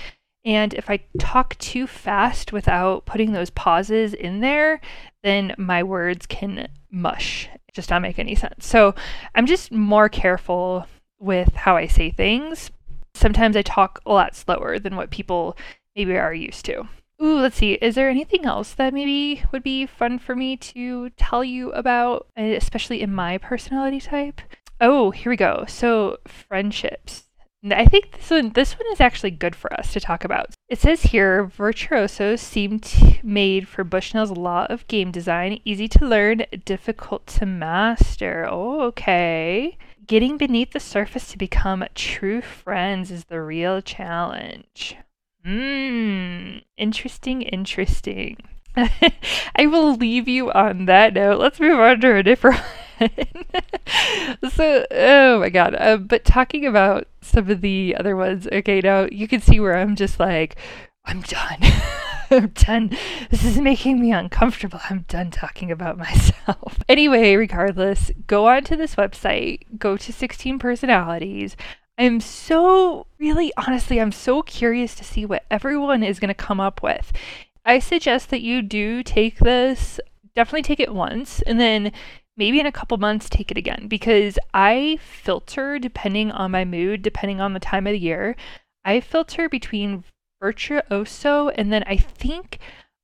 And 0.43 0.73
if 0.73 0.89
I 0.89 0.99
talk 1.19 1.57
too 1.57 1.87
fast 1.87 2.51
without 2.51 3.05
putting 3.05 3.31
those 3.31 3.49
pauses 3.49 4.13
in 4.13 4.41
there, 4.41 4.81
then 5.23 5.55
my 5.57 5.81
words 5.81 6.25
can 6.25 6.67
mush, 6.91 7.47
just 7.73 7.89
not 7.89 8.01
make 8.01 8.19
any 8.19 8.35
sense. 8.35 8.67
So 8.67 8.93
I'm 9.35 9.45
just 9.45 9.71
more 9.71 10.09
careful 10.09 10.85
with 11.17 11.55
how 11.55 11.77
I 11.77 11.87
say 11.87 12.11
things. 12.11 12.71
Sometimes 13.13 13.55
I 13.55 13.61
talk 13.61 14.01
a 14.05 14.11
lot 14.11 14.35
slower 14.35 14.79
than 14.79 14.97
what 14.97 15.11
people 15.11 15.55
maybe 15.95 16.17
are 16.17 16.33
used 16.33 16.65
to. 16.65 16.89
Ooh, 17.21 17.39
let's 17.39 17.57
see. 17.57 17.73
Is 17.73 17.95
there 17.95 18.09
anything 18.09 18.45
else 18.45 18.73
that 18.73 18.93
maybe 18.93 19.43
would 19.51 19.63
be 19.63 19.85
fun 19.85 20.19
for 20.19 20.35
me 20.35 20.57
to 20.57 21.09
tell 21.11 21.43
you 21.43 21.71
about, 21.71 22.27
uh, 22.37 22.41
especially 22.41 23.01
in 23.01 23.13
my 23.13 23.37
personality 23.37 24.01
type? 24.01 24.41
Oh, 24.81 25.11
here 25.11 25.29
we 25.29 25.37
go. 25.37 25.65
So, 25.67 26.17
friendships. 26.27 27.23
I 27.71 27.85
think 27.85 28.11
this 28.11 28.29
one, 28.29 28.51
this 28.51 28.77
one 28.77 28.85
is 28.91 29.01
actually 29.01 29.31
good 29.31 29.55
for 29.55 29.73
us 29.73 29.91
to 29.93 29.99
talk 29.99 30.23
about. 30.23 30.53
It 30.69 30.79
says 30.79 31.03
here, 31.03 31.45
virtuosos 31.45 32.41
seem 32.41 32.81
made 33.23 33.67
for 33.67 33.83
Bushnell's 33.83 34.31
law 34.31 34.67
of 34.69 34.87
game 34.87 35.09
design, 35.09 35.61
easy 35.65 35.87
to 35.87 36.05
learn, 36.05 36.45
difficult 36.63 37.25
to 37.27 37.45
master. 37.45 38.47
Oh, 38.47 38.81
okay. 38.81 39.77
Getting 40.05 40.37
beneath 40.37 40.71
the 40.71 40.79
surface 40.79 41.31
to 41.31 41.37
become 41.37 41.83
true 41.95 42.41
friends 42.41 43.09
is 43.09 43.25
the 43.25 43.41
real 43.41 43.81
challenge. 43.81 44.97
Hmm, 45.45 46.57
interesting, 46.75 47.43
interesting. 47.43 48.37
I 48.75 49.67
will 49.67 49.95
leave 49.95 50.27
you 50.27 50.51
on 50.51 50.85
that 50.85 51.13
note. 51.13 51.39
Let's 51.39 51.59
move 51.59 51.79
on 51.79 52.01
to 52.01 52.15
a 52.15 52.23
different 52.23 52.61
so, 54.51 54.85
oh 54.91 55.39
my 55.39 55.49
god. 55.49 55.75
Uh, 55.75 55.97
but 55.97 56.25
talking 56.25 56.65
about 56.65 57.07
some 57.21 57.49
of 57.49 57.61
the 57.61 57.95
other 57.99 58.15
ones, 58.15 58.47
okay, 58.51 58.81
now 58.81 59.07
you 59.11 59.27
can 59.27 59.41
see 59.41 59.59
where 59.59 59.77
I'm 59.77 59.95
just 59.95 60.19
like, 60.19 60.55
I'm 61.05 61.21
done. 61.21 61.59
I'm 62.31 62.47
done. 62.47 62.97
This 63.29 63.45
is 63.45 63.59
making 63.59 63.99
me 63.99 64.11
uncomfortable. 64.11 64.79
I'm 64.89 65.05
done 65.07 65.29
talking 65.29 65.71
about 65.71 65.97
myself. 65.97 66.79
Anyway, 66.89 67.35
regardless, 67.35 68.11
go 68.27 68.47
on 68.47 68.63
to 68.65 68.75
this 68.75 68.95
website, 68.95 69.61
go 69.77 69.97
to 69.97 70.11
16 70.11 70.57
personalities. 70.57 71.55
I'm 71.97 72.19
so, 72.19 73.07
really, 73.19 73.53
honestly, 73.57 74.01
I'm 74.01 74.11
so 74.11 74.41
curious 74.41 74.95
to 74.95 75.03
see 75.03 75.25
what 75.25 75.45
everyone 75.49 76.03
is 76.03 76.19
going 76.19 76.29
to 76.29 76.33
come 76.33 76.59
up 76.59 76.83
with. 76.83 77.13
I 77.63 77.79
suggest 77.79 78.29
that 78.29 78.41
you 78.41 78.61
do 78.61 79.01
take 79.01 79.39
this, 79.39 79.99
definitely 80.35 80.63
take 80.63 80.79
it 80.79 80.93
once, 80.93 81.41
and 81.43 81.59
then 81.59 81.91
maybe 82.37 82.59
in 82.59 82.65
a 82.65 82.71
couple 82.71 82.97
months 82.97 83.29
take 83.29 83.49
it 83.49 83.57
again 83.57 83.87
because 83.87 84.37
I 84.53 84.99
filter 85.01 85.79
depending 85.79 86.31
on 86.31 86.51
my 86.51 86.65
mood, 86.65 87.01
depending 87.01 87.39
on 87.39 87.53
the 87.53 87.59
time 87.59 87.87
of 87.87 87.93
the 87.93 87.99
year. 87.99 88.35
I 88.83 88.99
filter 88.99 89.49
between 89.49 90.03
virtuoso 90.41 91.49
and 91.49 91.71
then 91.71 91.83
I 91.87 91.97
think 91.97 92.59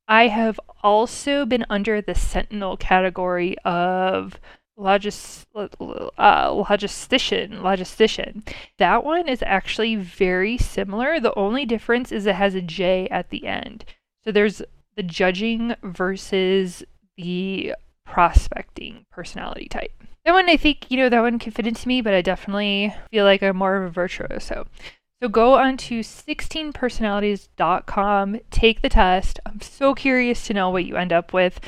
I 0.08 0.28
have 0.28 0.60
also 0.84 1.46
been 1.46 1.66
under 1.70 2.02
the 2.02 2.14
sentinel 2.14 2.76
category 2.76 3.58
of 3.60 4.40
logis, 4.78 5.46
uh, 5.56 6.50
logistician, 6.50 7.62
logistician. 7.62 8.48
That 8.78 9.04
one 9.04 9.28
is 9.28 9.44
actually 9.46 9.96
very 9.96 10.58
similar. 10.58 11.20
The 11.20 11.38
only 11.38 11.66
difference 11.66 12.12
is 12.12 12.26
it 12.26 12.36
has 12.36 12.56
a 12.56 12.62
J 12.62 13.08
at 13.10 13.30
the 13.30 13.48
end. 13.48 13.86
So 14.24 14.32
there's 14.32 14.62
the 14.96 15.04
judging 15.04 15.76
versus 15.84 16.84
the 17.18 17.76
prospecting 18.06 19.06
personality 19.12 19.68
type. 19.68 19.92
That 20.26 20.34
one, 20.34 20.50
I 20.50 20.58
think, 20.58 20.92
you 20.92 20.98
know, 20.98 21.10
that 21.10 21.22
one 21.22 21.40
can 21.40 21.52
fit 21.52 21.66
into 21.66 21.88
me, 21.88 22.02
but 22.02 22.14
I 22.14 22.22
definitely 22.22 22.94
feel 23.10 23.26
like 23.26 23.42
I'm 23.42 23.58
more 23.58 23.78
of 23.78 23.84
a 23.84 23.90
virtuoso. 23.90 24.68
So 25.22 25.30
go 25.30 25.56
on 25.56 25.78
to 25.78 26.02
16personalities.com, 26.02 28.40
take 28.50 28.82
the 28.82 28.90
test. 28.90 29.40
I'm 29.46 29.62
so 29.62 29.94
curious 29.94 30.48
to 30.48 30.54
know 30.54 30.72
what 30.72 30.86
you 30.86 30.98
end 30.98 31.14
up 31.14 31.32
with. 31.32 31.60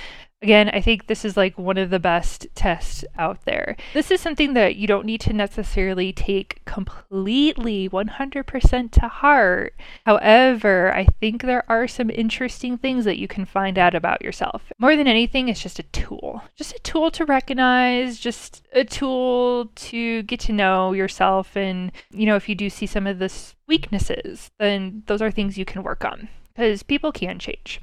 Again, 0.44 0.70
I 0.74 0.82
think 0.82 1.08
this 1.08 1.24
is 1.24 1.38
like 1.38 1.58
one 1.58 1.78
of 1.78 1.90
the 1.90 2.00
best 2.00 2.48
tests 2.54 3.06
out 3.18 3.46
there. 3.46 3.78
This 3.94 4.12
is 4.12 4.20
something 4.20 4.56
that 4.56 4.76
you 4.76 4.88
don't 4.88 5.06
need 5.06 5.22
to 5.22 5.32
necessarily 5.32 6.12
take 6.12 6.64
completely 6.66 7.88
100% 7.88 8.92
to 8.92 9.08
heart. 9.08 9.74
However, 10.06 10.94
I 10.94 11.06
think 11.22 11.44
there 11.44 11.64
are 11.72 11.88
some 11.88 12.10
interesting 12.10 12.78
things 12.78 13.06
that 13.06 13.18
you 13.18 13.26
can 13.26 13.46
find 13.46 13.78
out 13.78 13.96
about 13.96 14.22
yourself. 14.22 14.64
More 14.78 14.98
than 14.98 15.08
anything, 15.08 15.48
it's 15.48 15.64
just 15.64 15.80
a 15.80 15.84
tool. 15.84 16.42
Just 16.58 16.76
a 16.76 16.80
tool 16.80 17.10
to 17.12 17.24
recognize, 17.24 18.20
just 18.20 18.68
a 18.74 18.84
tool 18.84 19.72
to 19.76 20.24
get 20.24 20.42
to 20.42 20.52
know 20.52 20.92
yourself. 20.92 21.56
And, 21.56 21.90
you 22.12 22.26
know, 22.26 22.36
if 22.36 22.50
you 22.50 22.56
do 22.56 22.70
see 22.70 22.86
some 22.86 23.08
of 23.08 23.18
the 23.18 23.34
weaknesses, 23.66 24.52
then 24.60 25.04
those 25.06 25.22
are 25.22 25.32
things 25.32 25.58
you 25.58 25.64
can 25.64 25.84
work 25.84 26.04
on 26.04 26.28
because 26.54 26.84
people 26.84 27.14
can 27.14 27.40
change. 27.40 27.80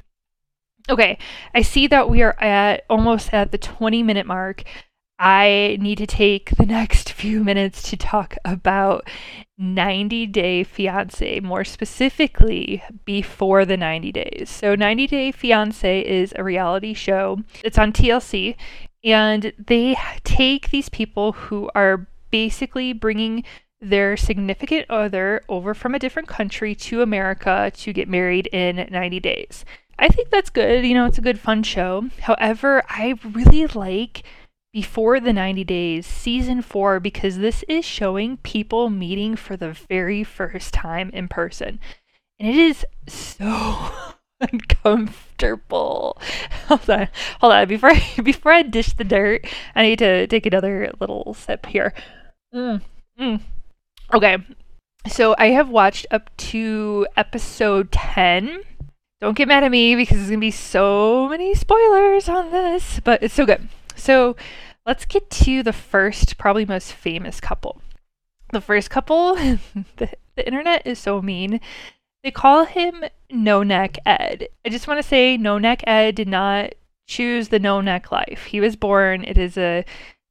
Okay, 0.91 1.19
I 1.55 1.63
see 1.63 1.87
that 1.87 2.11
we 2.11 2.21
are 2.23 2.35
at 2.43 2.85
almost 2.91 3.33
at 3.33 3.53
the 3.53 3.59
20 3.59 4.03
minute 4.03 4.27
mark. 4.27 4.65
I 5.21 5.77
need 5.81 5.99
to 5.99 6.07
take 6.07 6.57
the 6.57 6.67
next 6.67 7.13
few 7.13 7.45
minutes 7.45 7.89
to 7.91 7.97
talk 7.97 8.35
about 8.45 9.09
90 9.57 10.27
Day 10.27 10.65
Fiancé, 10.65 11.41
more 11.41 11.63
specifically, 11.63 12.83
before 13.05 13.65
the 13.65 13.77
90 13.77 14.11
days. 14.11 14.51
So, 14.51 14.75
90 14.75 15.07
Day 15.07 15.31
Fiancé 15.31 16.03
is 16.03 16.35
a 16.35 16.43
reality 16.43 16.93
show, 16.93 17.39
it's 17.63 17.79
on 17.79 17.93
TLC, 17.93 18.57
and 19.05 19.53
they 19.65 19.97
take 20.25 20.71
these 20.71 20.89
people 20.89 21.33
who 21.33 21.71
are 21.77 22.09
basically 22.33 22.93
bringing 22.93 23.45
their 23.81 24.17
significant 24.17 24.87
other 24.91 25.41
over 25.49 25.73
from 25.73 25.95
a 25.95 25.99
different 26.01 26.29
country 26.29 26.75
to 26.75 27.01
America 27.01 27.71
to 27.77 27.93
get 27.93 28.09
married 28.09 28.49
in 28.49 28.89
90 28.91 29.21
days. 29.21 29.65
I 30.01 30.09
think 30.09 30.31
that's 30.31 30.49
good. 30.49 30.87
You 30.87 30.95
know, 30.95 31.05
it's 31.05 31.19
a 31.19 31.23
good 31.23 31.39
fun 31.39 31.63
show. 31.63 32.09
However, 32.21 32.83
I 32.89 33.17
really 33.23 33.67
like 33.67 34.23
before 34.73 35.21
the 35.21 35.33
90 35.33 35.63
days 35.65 36.07
season 36.07 36.63
4 36.63 37.01
because 37.01 37.37
this 37.37 37.63
is 37.69 37.85
showing 37.85 38.39
people 38.39 38.89
meeting 38.89 39.37
for 39.37 39.59
the 39.59 39.73
very 39.91 40.25
first 40.25 40.73
time 40.73 41.11
in 41.13 41.29
person. 41.29 41.79
And 42.39 42.49
it 42.49 42.57
is 42.57 42.87
so 43.07 43.91
uncomfortable. 44.41 46.17
Hold 46.69 46.89
on. 46.89 47.09
Hold 47.43 47.53
on. 47.53 47.69
Before 47.69 47.91
I, 47.91 48.03
before 48.23 48.53
I 48.53 48.63
dish 48.63 48.95
the 48.95 49.05
dirt, 49.05 49.45
I 49.75 49.83
need 49.83 49.99
to 49.99 50.27
take 50.29 50.47
another 50.47 50.91
little 50.99 51.35
sip 51.35 51.67
here. 51.67 51.93
Mm, 52.55 52.81
mm. 53.21 53.41
Okay. 54.15 54.39
So 55.09 55.35
I 55.37 55.49
have 55.49 55.69
watched 55.69 56.07
up 56.11 56.35
to 56.39 57.07
episode 57.19 57.93
10 57.93 58.63
don't 59.21 59.37
get 59.37 59.49
mad 59.49 59.65
at 59.65 59.71
me 59.71 59.95
because 59.95 60.17
there's 60.17 60.31
going 60.31 60.41
to 60.41 60.47
be 60.47 60.51
so 60.51 61.29
many 61.29 61.55
spoilers 61.55 62.29
on 62.29 62.51
this, 62.51 63.01
but 63.01 63.23
it's 63.23 63.35
so 63.35 63.45
good. 63.45 63.69
So 63.95 64.35
let's 64.87 65.05
get 65.05 65.29
to 65.31 65.63
the 65.63 65.73
first, 65.73 66.39
probably 66.39 66.65
most 66.65 66.93
famous 66.93 67.41
couple. 67.41 67.83
The 68.53 68.61
first 68.61 68.91
couple, 68.91 69.35
the, 69.97 70.11
the 70.37 70.47
internet 70.47 70.87
is 70.87 70.99
so 70.99 71.21
mean. 71.21 71.61
They 72.25 72.31
call 72.31 72.65
him 72.65 73.05
No 73.31 73.63
Neck 73.63 73.99
Ed. 74.05 74.49
I 74.65 74.69
just 74.69 74.89
want 74.89 74.99
to 75.01 75.09
say 75.09 75.37
No 75.37 75.59
Neck 75.59 75.83
Ed 75.87 76.15
did 76.15 76.29
not 76.29 76.75
choose 77.11 77.49
the 77.49 77.59
no 77.59 77.81
neck 77.81 78.13
life. 78.13 78.45
He 78.45 78.61
was 78.61 78.77
born, 78.77 79.25
it 79.25 79.37
is 79.37 79.59
a 79.59 79.85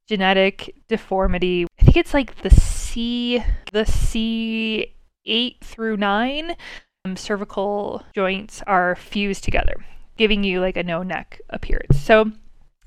genetic 0.07 0.73
deformity. 0.87 1.67
I 1.79 1.83
think 1.83 1.97
it's 1.97 2.13
like 2.13 2.41
the 2.41 2.49
C, 2.49 3.43
the 3.73 3.83
C8 3.83 5.59
through 5.59 5.97
9 5.97 6.55
um, 7.05 7.15
cervical 7.15 8.03
joints 8.13 8.61
are 8.67 8.95
fused 8.95 9.43
together, 9.43 9.83
giving 10.17 10.43
you 10.43 10.59
like 10.59 10.77
a 10.77 10.83
no 10.83 11.03
neck 11.03 11.39
appearance. 11.49 11.99
So, 11.99 12.31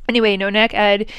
anyway, 0.08 0.36
no 0.36 0.50
neck 0.50 0.74
Ed, 0.74 1.10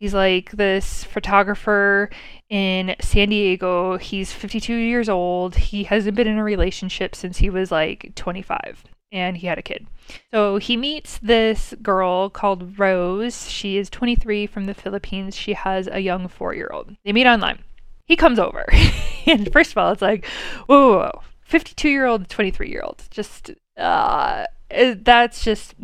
He's 0.00 0.14
like 0.14 0.50
this 0.52 1.04
photographer 1.04 2.08
in 2.48 2.96
San 3.02 3.28
Diego. 3.28 3.98
He's 3.98 4.32
52 4.32 4.74
years 4.74 5.10
old. 5.10 5.56
He 5.56 5.84
hasn't 5.84 6.16
been 6.16 6.26
in 6.26 6.38
a 6.38 6.42
relationship 6.42 7.14
since 7.14 7.36
he 7.36 7.50
was 7.50 7.70
like 7.70 8.14
25 8.14 8.84
and 9.12 9.36
he 9.36 9.46
had 9.46 9.58
a 9.58 9.62
kid. 9.62 9.86
So 10.30 10.56
he 10.56 10.78
meets 10.78 11.18
this 11.18 11.74
girl 11.82 12.30
called 12.30 12.78
Rose. 12.78 13.50
She 13.50 13.76
is 13.76 13.90
23 13.90 14.46
from 14.46 14.64
the 14.64 14.72
Philippines. 14.72 15.36
She 15.36 15.52
has 15.52 15.86
a 15.86 16.00
young 16.00 16.28
four 16.28 16.54
year 16.54 16.70
old. 16.72 16.96
They 17.04 17.12
meet 17.12 17.26
online. 17.26 17.58
He 18.06 18.16
comes 18.16 18.38
over. 18.38 18.64
and 19.26 19.52
first 19.52 19.72
of 19.72 19.78
all, 19.78 19.92
it's 19.92 20.00
like, 20.00 20.24
whoa, 20.64 20.92
whoa, 20.92 20.98
whoa. 20.98 21.22
52 21.50 21.88
year 21.88 22.06
old, 22.06 22.28
23 22.28 22.70
year 22.70 22.82
old. 22.82 23.02
Just, 23.10 23.50
uh, 23.76 24.46
that's 24.68 25.44
just 25.44 25.74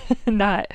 not 0.26 0.68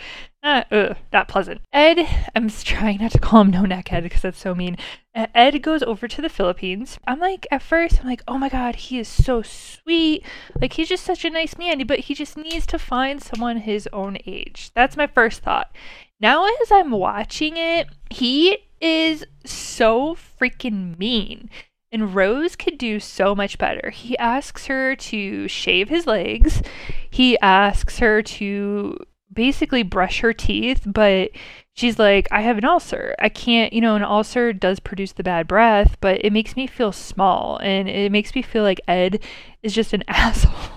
uh, 0.44 0.64
ugh, 0.72 0.98
not 1.14 1.30
pleasant. 1.30 1.62
Ed, 1.72 2.06
I'm 2.36 2.50
trying 2.50 3.00
not 3.00 3.12
to 3.12 3.20
call 3.20 3.42
him 3.42 3.50
no 3.50 3.62
neck 3.64 3.94
Ed 3.94 4.02
because 4.04 4.22
that's 4.22 4.40
so 4.40 4.54
mean. 4.54 4.78
Ed 5.16 5.64
goes 5.64 5.82
over 5.84 6.08
to 6.08 6.22
the 6.22 6.30
Philippines. 6.30 7.00
I'm 7.08 7.20
like, 7.20 7.48
at 7.50 7.62
first, 7.62 8.02
I'm 8.02 8.08
like, 8.08 8.24
oh 8.28 8.38
my 8.38 8.50
god, 8.50 8.76
he 8.76 9.00
is 9.00 9.08
so 9.08 9.42
sweet. 9.42 10.26
Like, 10.60 10.74
he's 10.74 10.90
just 10.90 11.06
such 11.06 11.24
a 11.24 11.30
nice 11.30 11.58
man, 11.58 11.86
but 11.88 12.00
he 12.00 12.14
just 12.14 12.36
needs 12.36 12.66
to 12.68 12.80
find 12.80 13.24
someone 13.24 13.58
his 13.58 13.88
own 13.94 14.18
age. 14.26 14.72
That's 14.76 14.98
my 14.98 15.08
first 15.08 15.44
thought. 15.44 15.74
Now, 16.20 16.46
as 16.46 16.72
I'm 16.72 16.92
watching 16.92 17.56
it, 17.56 17.88
he 18.10 18.58
is 18.82 19.26
so 19.46 20.16
freaking 20.16 21.00
mean. 21.00 21.50
And 21.94 22.16
Rose 22.16 22.56
could 22.56 22.80
do 22.80 23.00
so 23.00 23.36
much 23.36 23.60
better. 23.60 23.92
He 23.92 24.18
asks 24.18 24.66
her 24.66 24.96
to 24.96 25.48
shave 25.48 25.90
his 25.90 26.08
legs. 26.08 26.64
He 27.08 27.38
asks 27.40 28.00
her 28.00 28.24
to 28.24 28.98
basically 29.32 29.84
brush 29.84 30.22
her 30.22 30.34
teeth, 30.34 30.82
but 30.88 31.30
she's 31.76 32.00
like, 32.00 32.28
I 32.32 32.42
have 32.42 32.58
an 32.58 32.66
ulcer. 32.66 33.14
I 33.20 33.30
can't, 33.30 33.72
you 33.74 33.80
know, 33.80 33.96
an 33.96 34.04
ulcer 34.04 34.54
does 34.54 34.80
produce 34.80 35.12
the 35.12 35.22
bad 35.22 35.48
breath, 35.48 35.98
but 36.02 36.26
it 36.26 36.34
makes 36.34 36.56
me 36.56 36.66
feel 36.66 36.92
small 36.92 37.58
and 37.58 37.88
it 37.88 38.12
makes 38.12 38.34
me 38.34 38.42
feel 38.42 38.64
like 38.64 38.82
Ed 38.88 39.20
is 39.62 39.76
just 39.76 39.94
an 39.94 40.04
asshole. 40.08 40.72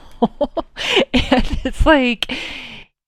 and 1.15 1.59
it's 1.65 1.87
like, 1.87 2.31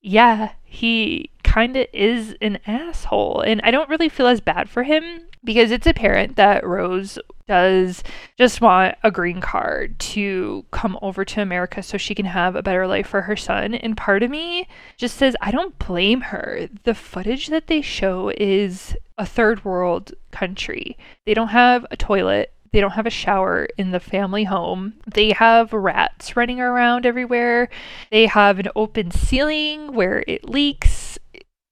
yeah, 0.00 0.52
he 0.64 1.30
kind 1.42 1.76
of 1.76 1.86
is 1.92 2.36
an 2.40 2.58
asshole. 2.66 3.40
And 3.40 3.60
I 3.64 3.70
don't 3.70 3.88
really 3.88 4.08
feel 4.08 4.26
as 4.26 4.40
bad 4.40 4.68
for 4.68 4.82
him 4.82 5.22
because 5.44 5.70
it's 5.70 5.86
apparent 5.86 6.36
that 6.36 6.66
Rose 6.66 7.18
does 7.46 8.04
just 8.36 8.60
want 8.60 8.96
a 9.02 9.10
green 9.10 9.40
card 9.40 9.98
to 9.98 10.64
come 10.70 10.98
over 11.00 11.24
to 11.24 11.40
America 11.40 11.82
so 11.82 11.96
she 11.96 12.14
can 12.14 12.26
have 12.26 12.54
a 12.54 12.62
better 12.62 12.86
life 12.86 13.08
for 13.08 13.22
her 13.22 13.36
son. 13.36 13.74
And 13.74 13.96
part 13.96 14.22
of 14.22 14.30
me 14.30 14.68
just 14.98 15.16
says, 15.16 15.34
I 15.40 15.50
don't 15.50 15.78
blame 15.78 16.20
her. 16.20 16.68
The 16.84 16.94
footage 16.94 17.48
that 17.48 17.66
they 17.66 17.80
show 17.80 18.30
is 18.36 18.94
a 19.16 19.24
third 19.26 19.64
world 19.64 20.12
country. 20.30 20.98
They 21.24 21.34
don't 21.34 21.48
have 21.48 21.86
a 21.90 21.96
toilet. 21.96 22.52
They 22.72 22.80
don't 22.80 22.92
have 22.92 23.06
a 23.06 23.10
shower 23.10 23.68
in 23.76 23.90
the 23.90 24.00
family 24.00 24.44
home. 24.44 24.94
They 25.06 25.32
have 25.32 25.72
rats 25.72 26.36
running 26.36 26.60
around 26.60 27.06
everywhere. 27.06 27.68
They 28.10 28.26
have 28.26 28.58
an 28.58 28.68
open 28.76 29.10
ceiling 29.10 29.94
where 29.94 30.24
it 30.26 30.48
leaks 30.48 31.18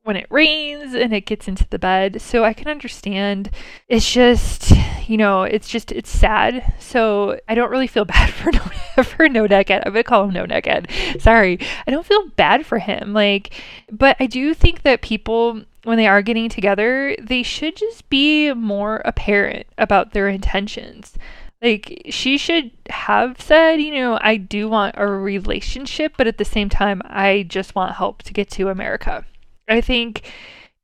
when 0.07 0.16
it 0.16 0.27
rains 0.31 0.95
and 0.95 1.12
it 1.12 1.23
gets 1.23 1.49
into 1.49 1.66
the 1.69 1.81
bed. 1.81 2.23
So 2.23 2.45
I 2.45 2.53
can 2.53 2.69
understand. 2.69 3.51
It's 3.88 4.11
just, 4.11 4.71
you 5.09 5.16
know, 5.16 5.42
it's 5.42 5.69
just 5.69 5.90
it's 5.90 6.09
sad. 6.11 6.75
So 6.79 7.40
I 7.49 7.57
don't 7.57 7.71
really 7.71 7.88
feel 7.88 8.05
bad 8.16 8.31
for 8.31 8.53
no 8.53 9.03
for 9.03 9.29
no 9.29 9.49
neckhead. 9.49 9.83
I'm 9.85 9.92
gonna 9.92 10.05
call 10.05 10.25
him 10.25 10.35
no 10.35 10.47
neckhead. 10.47 11.21
Sorry, 11.21 11.59
I 11.87 11.90
don't 11.90 12.07
feel 12.07 12.29
bad 12.37 12.64
for 12.64 12.79
him. 12.79 13.12
Like, 13.12 13.53
but 13.90 14.16
I 14.21 14.27
do 14.27 14.55
think 14.55 14.83
that 14.83 15.03
people 15.03 15.62
when 15.83 15.99
they 15.99 16.07
are 16.07 16.23
getting 16.23 16.49
together, 16.49 17.16
they 17.21 17.42
should 17.42 17.77
just 17.77 18.09
be 18.09 18.53
more 18.53 19.03
apparent 19.05 19.66
about 19.79 20.12
their 20.12 20.29
intentions. 20.29 21.16
Like, 21.62 22.03
she 22.11 22.38
should 22.38 22.71
have 22.90 23.40
said, 23.40 23.77
you 23.77 23.95
know, 23.95 24.19
I 24.21 24.37
do 24.37 24.69
want 24.69 24.97
a 24.99 25.07
relationship, 25.07 26.14
but 26.19 26.27
at 26.27 26.38
the 26.38 26.45
same 26.45 26.69
time, 26.69 27.01
I 27.05 27.47
just 27.49 27.75
want 27.75 27.95
help 27.95 28.23
to 28.25 28.33
get 28.33 28.51
to 28.51 28.69
America. 28.69 29.25
I 29.68 29.81
think 29.81 30.31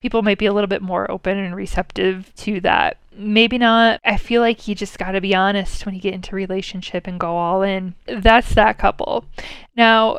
people 0.00 0.22
might 0.22 0.38
be 0.38 0.46
a 0.46 0.52
little 0.52 0.68
bit 0.68 0.82
more 0.82 1.10
open 1.10 1.38
and 1.38 1.54
receptive 1.54 2.32
to 2.36 2.60
that. 2.60 2.98
Maybe 3.14 3.58
not. 3.58 4.00
I 4.04 4.16
feel 4.16 4.40
like 4.40 4.66
you 4.66 4.74
just 4.74 4.98
got 4.98 5.12
to 5.12 5.20
be 5.20 5.34
honest 5.34 5.84
when 5.86 5.94
you 5.94 6.00
get 6.00 6.14
into 6.14 6.34
relationship 6.34 7.06
and 7.06 7.20
go 7.20 7.36
all 7.36 7.62
in. 7.62 7.94
That's 8.06 8.54
that 8.54 8.78
couple. 8.78 9.24
Now, 9.76 10.18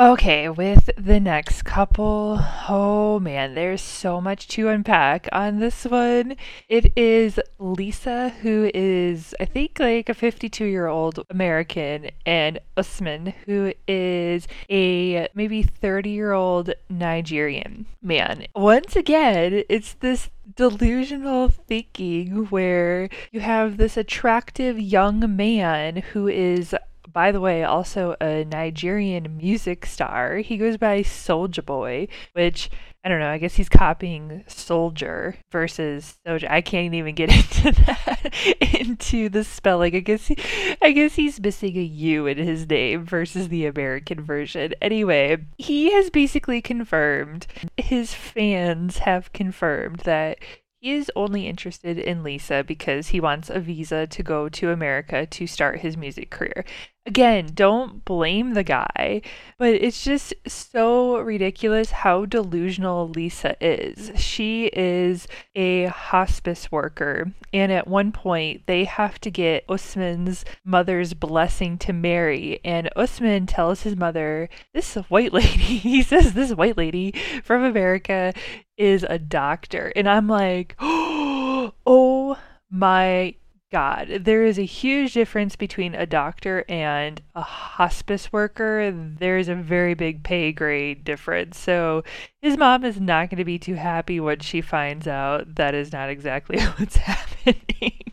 Okay, 0.00 0.48
with 0.48 0.88
the 0.96 1.20
next 1.20 1.66
couple, 1.66 2.40
oh 2.70 3.20
man, 3.20 3.54
there's 3.54 3.82
so 3.82 4.18
much 4.18 4.48
to 4.48 4.68
unpack 4.68 5.28
on 5.30 5.58
this 5.58 5.84
one. 5.84 6.36
It 6.70 6.90
is 6.96 7.38
Lisa, 7.58 8.30
who 8.40 8.70
is, 8.72 9.34
I 9.38 9.44
think, 9.44 9.78
like 9.78 10.08
a 10.08 10.14
52 10.14 10.64
year 10.64 10.86
old 10.86 11.20
American, 11.28 12.08
and 12.24 12.60
Usman, 12.78 13.34
who 13.44 13.74
is 13.86 14.48
a 14.70 15.28
maybe 15.34 15.62
30 15.62 16.08
year 16.08 16.32
old 16.32 16.72
Nigerian 16.88 17.84
man. 18.00 18.46
Once 18.56 18.96
again, 18.96 19.64
it's 19.68 19.92
this 19.92 20.30
delusional 20.56 21.50
thinking 21.50 22.46
where 22.46 23.10
you 23.32 23.40
have 23.40 23.76
this 23.76 23.98
attractive 23.98 24.80
young 24.80 25.36
man 25.36 25.96
who 25.96 26.26
is 26.26 26.74
by 27.12 27.32
the 27.32 27.40
way, 27.40 27.64
also 27.64 28.16
a 28.20 28.44
Nigerian 28.44 29.36
music 29.36 29.86
star. 29.86 30.38
He 30.38 30.56
goes 30.56 30.76
by 30.76 31.02
SojaBoy, 31.02 32.08
which 32.32 32.70
I 33.02 33.08
don't 33.08 33.20
know. 33.20 33.30
I 33.30 33.38
guess 33.38 33.54
he's 33.54 33.70
copying 33.70 34.44
Soldier 34.46 35.36
versus 35.50 36.18
Soldier. 36.26 36.48
I 36.50 36.60
can't 36.60 36.92
even 36.92 37.14
get 37.14 37.32
into 37.56 37.72
that 37.82 38.34
into 38.78 39.30
the 39.30 39.42
spelling. 39.42 39.96
I 39.96 40.00
guess 40.00 40.26
he, 40.26 40.36
I 40.82 40.92
guess 40.92 41.14
he's 41.14 41.40
missing 41.40 41.76
a 41.78 41.82
U 41.82 42.26
in 42.26 42.36
his 42.36 42.68
name 42.68 43.06
versus 43.06 43.48
the 43.48 43.64
American 43.64 44.20
version. 44.20 44.74
Anyway, 44.82 45.38
he 45.56 45.92
has 45.92 46.10
basically 46.10 46.60
confirmed. 46.60 47.46
His 47.78 48.12
fans 48.12 48.98
have 48.98 49.32
confirmed 49.32 50.00
that 50.00 50.38
he 50.80 50.92
is 50.92 51.12
only 51.14 51.46
interested 51.46 51.98
in 51.98 52.22
Lisa 52.22 52.64
because 52.66 53.08
he 53.08 53.20
wants 53.20 53.50
a 53.50 53.60
visa 53.60 54.06
to 54.06 54.22
go 54.22 54.48
to 54.48 54.70
America 54.70 55.26
to 55.26 55.46
start 55.46 55.80
his 55.80 55.96
music 55.96 56.30
career. 56.30 56.64
Again, 57.06 57.52
don't 57.54 58.04
blame 58.04 58.52
the 58.52 58.62
guy, 58.62 59.22
but 59.56 59.70
it's 59.70 60.04
just 60.04 60.34
so 60.46 61.18
ridiculous 61.18 61.90
how 61.90 62.26
delusional 62.26 63.08
Lisa 63.08 63.56
is. 63.58 64.12
She 64.20 64.66
is 64.66 65.26
a 65.54 65.86
hospice 65.86 66.70
worker, 66.70 67.32
and 67.54 67.72
at 67.72 67.88
one 67.88 68.12
point, 68.12 68.66
they 68.66 68.84
have 68.84 69.18
to 69.22 69.30
get 69.30 69.64
Usman's 69.66 70.44
mother's 70.62 71.14
blessing 71.14 71.78
to 71.78 71.94
marry. 71.94 72.60
And 72.64 72.90
Usman 72.94 73.46
tells 73.46 73.82
his 73.82 73.96
mother, 73.96 74.50
This 74.74 74.94
white 74.94 75.32
lady, 75.32 75.48
he 75.48 76.02
says, 76.02 76.34
This 76.34 76.52
white 76.52 76.76
lady 76.76 77.14
from 77.42 77.64
America 77.64 78.34
is 78.76 79.06
a 79.08 79.18
doctor. 79.18 79.90
And 79.96 80.06
I'm 80.06 80.28
like, 80.28 80.76
Oh 80.80 82.38
my 82.70 83.34
God, 83.72 84.08
there 84.22 84.44
is 84.44 84.58
a 84.58 84.64
huge 84.64 85.12
difference 85.12 85.54
between 85.54 85.94
a 85.94 86.04
doctor 86.04 86.64
and 86.68 87.22
a 87.36 87.42
hospice 87.42 88.32
worker. 88.32 88.90
There's 88.90 89.48
a 89.48 89.54
very 89.54 89.94
big 89.94 90.24
pay 90.24 90.50
grade 90.50 91.04
difference. 91.04 91.56
So 91.56 92.02
his 92.42 92.56
mom 92.56 92.84
is 92.84 93.00
not 93.00 93.30
going 93.30 93.38
to 93.38 93.44
be 93.44 93.60
too 93.60 93.74
happy 93.74 94.18
when 94.18 94.40
she 94.40 94.60
finds 94.60 95.06
out 95.06 95.54
that 95.54 95.74
is 95.74 95.92
not 95.92 96.10
exactly 96.10 96.60
what's 96.78 96.96
happening. 96.96 98.12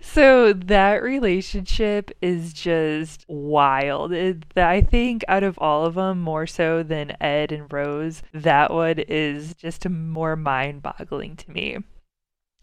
so 0.00 0.52
that 0.52 1.02
relationship 1.02 2.12
is 2.22 2.52
just 2.52 3.24
wild. 3.26 4.12
It, 4.12 4.44
I 4.56 4.80
think 4.80 5.24
out 5.26 5.42
of 5.42 5.58
all 5.58 5.86
of 5.86 5.94
them, 5.94 6.20
more 6.20 6.46
so 6.46 6.84
than 6.84 7.16
Ed 7.20 7.50
and 7.50 7.72
Rose, 7.72 8.22
that 8.32 8.72
one 8.72 9.00
is 9.00 9.54
just 9.54 9.88
more 9.88 10.36
mind 10.36 10.82
boggling 10.82 11.34
to 11.34 11.50
me. 11.50 11.78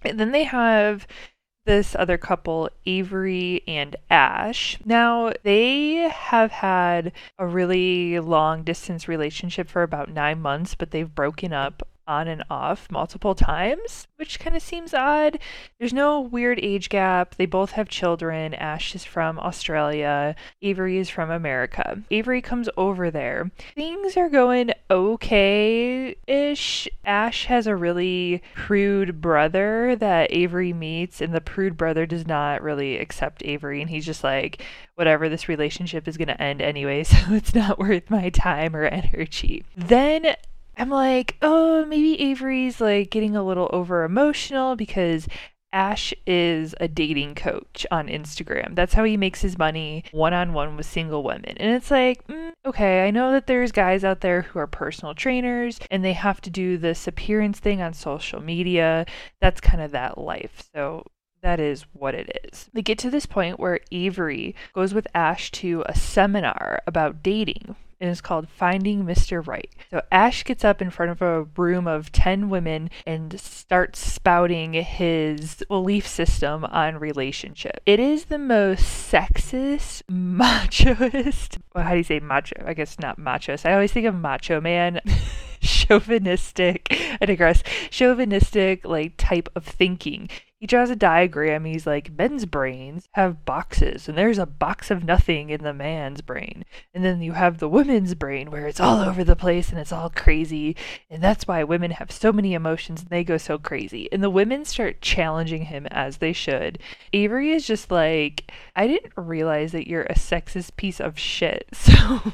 And 0.03 0.19
then 0.19 0.31
they 0.31 0.45
have 0.45 1.05
this 1.65 1.95
other 1.95 2.17
couple, 2.17 2.69
Avery 2.86 3.63
and 3.67 3.95
Ash. 4.10 4.78
Now, 4.86 5.32
they 5.43 6.10
have 6.10 6.52
had 6.52 7.12
a 7.38 7.45
really 7.45 8.19
long 8.19 8.63
distance 8.63 9.08
relationship 9.08 9.69
for 9.69 9.84
about 9.84 10.10
nine 10.10 10.41
months, 10.41 10.76
but 10.76 10.91
they've 10.91 11.13
broken 11.13 11.54
up 11.54 11.88
on 12.12 12.28
and 12.28 12.43
off 12.50 12.91
multiple 12.91 13.34
times, 13.34 14.06
which 14.17 14.38
kind 14.38 14.54
of 14.54 14.62
seems 14.62 14.93
odd. 14.93 15.39
There's 15.80 15.93
no 15.93 16.19
weird 16.19 16.60
age 16.62 16.89
gap. 16.89 17.36
They 17.36 17.45
both 17.45 17.71
have 17.71 17.88
children. 17.88 18.54
Ash 18.54 18.93
is 18.93 19.06
from 19.06 19.39
Australia, 19.39 20.36
Avery 20.62 20.97
is 20.97 21.10
from 21.10 21.32
America. 21.32 22.02
Avery 22.12 22.41
comes 22.41 22.67
over 22.76 23.10
there. 23.10 23.50
Things 23.76 24.17
are 24.17 24.30
going 24.30 24.71
okay 24.89 26.15
ish. 26.28 26.89
Ash 27.06 27.45
has 27.45 27.65
a 27.65 27.76
really 27.76 28.41
prude 28.56 29.21
brother 29.21 29.95
that 29.95 30.34
Avery 30.34 30.74
meets, 30.74 31.21
and 31.21 31.34
the 31.34 31.39
prude 31.39 31.78
brother 31.78 32.06
does 32.06 32.28
not 32.28 32.62
really 32.62 32.97
accept 32.97 33.41
Avery, 33.45 33.82
and 33.82 33.89
he's 33.89 34.06
just 34.06 34.24
like, 34.24 34.62
whatever, 34.95 35.30
this 35.30 35.47
relationship 35.47 36.08
is 36.08 36.17
going 36.17 36.28
to 36.28 36.41
end 36.41 36.62
anyway, 36.62 37.04
so 37.06 37.17
it's 37.30 37.56
not 37.56 37.80
worth 37.80 38.10
my 38.10 38.30
time 38.30 38.76
or 38.76 38.84
energy. 38.84 39.63
Then 39.78 40.36
I'm 40.77 40.89
like, 40.89 41.38
oh, 41.41 41.86
maybe 41.86 42.19
Avery's 42.21 42.81
like 42.81 43.10
getting 43.10 43.36
a 43.36 43.43
little 43.43 43.69
over 43.71 44.03
emotional 44.03 44.75
because 44.75 45.27
Ash 45.73 46.13
is 46.27 46.75
a 46.79 46.88
dating 46.88 47.36
coach 47.36 47.86
on 47.91 48.07
Instagram. 48.07 48.75
That's 48.75 48.93
how 48.93 49.03
he 49.03 49.15
makes 49.15 49.41
his 49.41 49.57
money 49.57 50.03
one 50.12 50.34
on 50.34 50.53
one 50.53 50.75
with 50.75 50.86
single 50.86 51.23
women. 51.23 51.55
And 51.57 51.75
it's 51.75 51.91
like, 51.91 52.25
mm, 52.27 52.51
okay, 52.65 53.07
I 53.07 53.12
know 53.12 53.31
that 53.31 53.47
there's 53.47 53.71
guys 53.71 54.03
out 54.03 54.21
there 54.21 54.41
who 54.41 54.60
are 54.60 54.67
personal 54.67 55.13
trainers 55.15 55.79
and 55.89 56.03
they 56.03 56.13
have 56.13 56.41
to 56.41 56.49
do 56.49 56.77
this 56.77 57.07
appearance 57.07 57.60
thing 57.60 57.81
on 57.81 57.93
social 57.93 58.41
media. 58.41 59.05
That's 59.39 59.62
kind 59.62 59.81
of 59.81 59.91
that 59.91 60.17
life. 60.17 60.63
So 60.73 61.05
that 61.41 61.60
is 61.60 61.86
what 61.93 62.15
it 62.15 62.49
is. 62.51 62.69
They 62.73 62.81
get 62.81 62.99
to 62.99 63.10
this 63.10 63.25
point 63.25 63.60
where 63.60 63.79
Avery 63.91 64.55
goes 64.73 64.93
with 64.93 65.07
Ash 65.15 65.51
to 65.51 65.84
a 65.88 65.95
seminar 65.95 66.81
about 66.86 67.23
dating 67.23 67.75
and 68.01 68.09
it's 68.09 68.19
called 68.19 68.49
Finding 68.49 69.05
Mr. 69.05 69.45
Right. 69.45 69.69
So 69.91 70.01
Ash 70.11 70.43
gets 70.43 70.65
up 70.65 70.81
in 70.81 70.89
front 70.89 71.11
of 71.11 71.21
a 71.21 71.43
room 71.55 71.87
of 71.87 72.11
10 72.11 72.49
women 72.49 72.89
and 73.05 73.39
starts 73.39 73.99
spouting 73.99 74.73
his 74.73 75.63
belief 75.69 76.07
system 76.07 76.65
on 76.65 76.97
relationship. 76.97 77.81
It 77.85 77.99
is 77.99 78.25
the 78.25 78.39
most 78.39 78.83
sexist, 79.11 80.01
machoist, 80.11 81.59
well, 81.75 81.83
how 81.83 81.91
do 81.91 81.97
you 81.97 82.03
say 82.03 82.19
macho? 82.19 82.63
I 82.65 82.73
guess 82.73 82.97
not 82.99 83.19
machoist. 83.19 83.65
I 83.65 83.73
always 83.73 83.91
think 83.91 84.07
of 84.07 84.15
macho 84.15 84.59
man. 84.59 84.99
chauvinistic 85.61 86.87
I 87.21 87.25
digress 87.27 87.61
chauvinistic 87.91 88.83
like 88.83 89.13
type 89.17 89.47
of 89.55 89.63
thinking 89.63 90.27
he 90.62 90.67
draws 90.67 90.91
a 90.91 90.95
diagram. 90.95 91.65
He's 91.65 91.88
like, 91.88 92.15
men's 92.15 92.45
brains 92.45 93.10
have 93.13 93.45
boxes, 93.45 94.08
and 94.08 94.15
there's 94.15 94.38
a 94.38 94.45
box 94.45 94.91
of 94.91 95.04
nothing 95.04 95.50
in 95.50 95.63
the 95.63 95.74
man's 95.74 96.21
brain. 96.21 96.65
And 96.93 97.04
then 97.04 97.19
you 97.19 97.32
have 97.32 97.58
the 97.58 97.67
woman's 97.67 98.13
brain 98.13 98.52
where 98.52 98.67
it's 98.67 98.80
all 98.80 99.00
over 99.00 99.24
the 99.24 99.36
place 99.36 99.71
and 99.71 99.80
it's 99.80 99.91
all 99.91 100.12
crazy. 100.12 100.76
And 101.10 101.19
that's 101.19 101.47
why 101.47 101.63
women 101.63 101.89
have 101.89 102.12
so 102.12 102.32
many 102.32 102.54
emotions 102.54 103.02
and 103.02 103.10
they 103.10 103.24
go 103.24 103.38
so 103.38 103.58
crazy. 103.58 104.08
And 104.12 104.21
the 104.21 104.30
women 104.30 104.63
start 104.63 105.02
challenging 105.02 105.63
him 105.63 105.88
as 105.88 106.17
they 106.17 106.32
should. 106.32 106.78
Avery 107.12 107.50
is 107.50 107.65
just 107.65 107.89
like, 107.89 108.52
I 108.76 108.86
didn't 108.86 109.13
realize 109.17 109.71
that 109.71 109.88
you're 109.88 110.04
a 110.04 110.13
sexist 110.13 110.76
piece 110.76 111.02
of 111.02 111.17
shit. 111.17 111.67
So. 111.82 112.34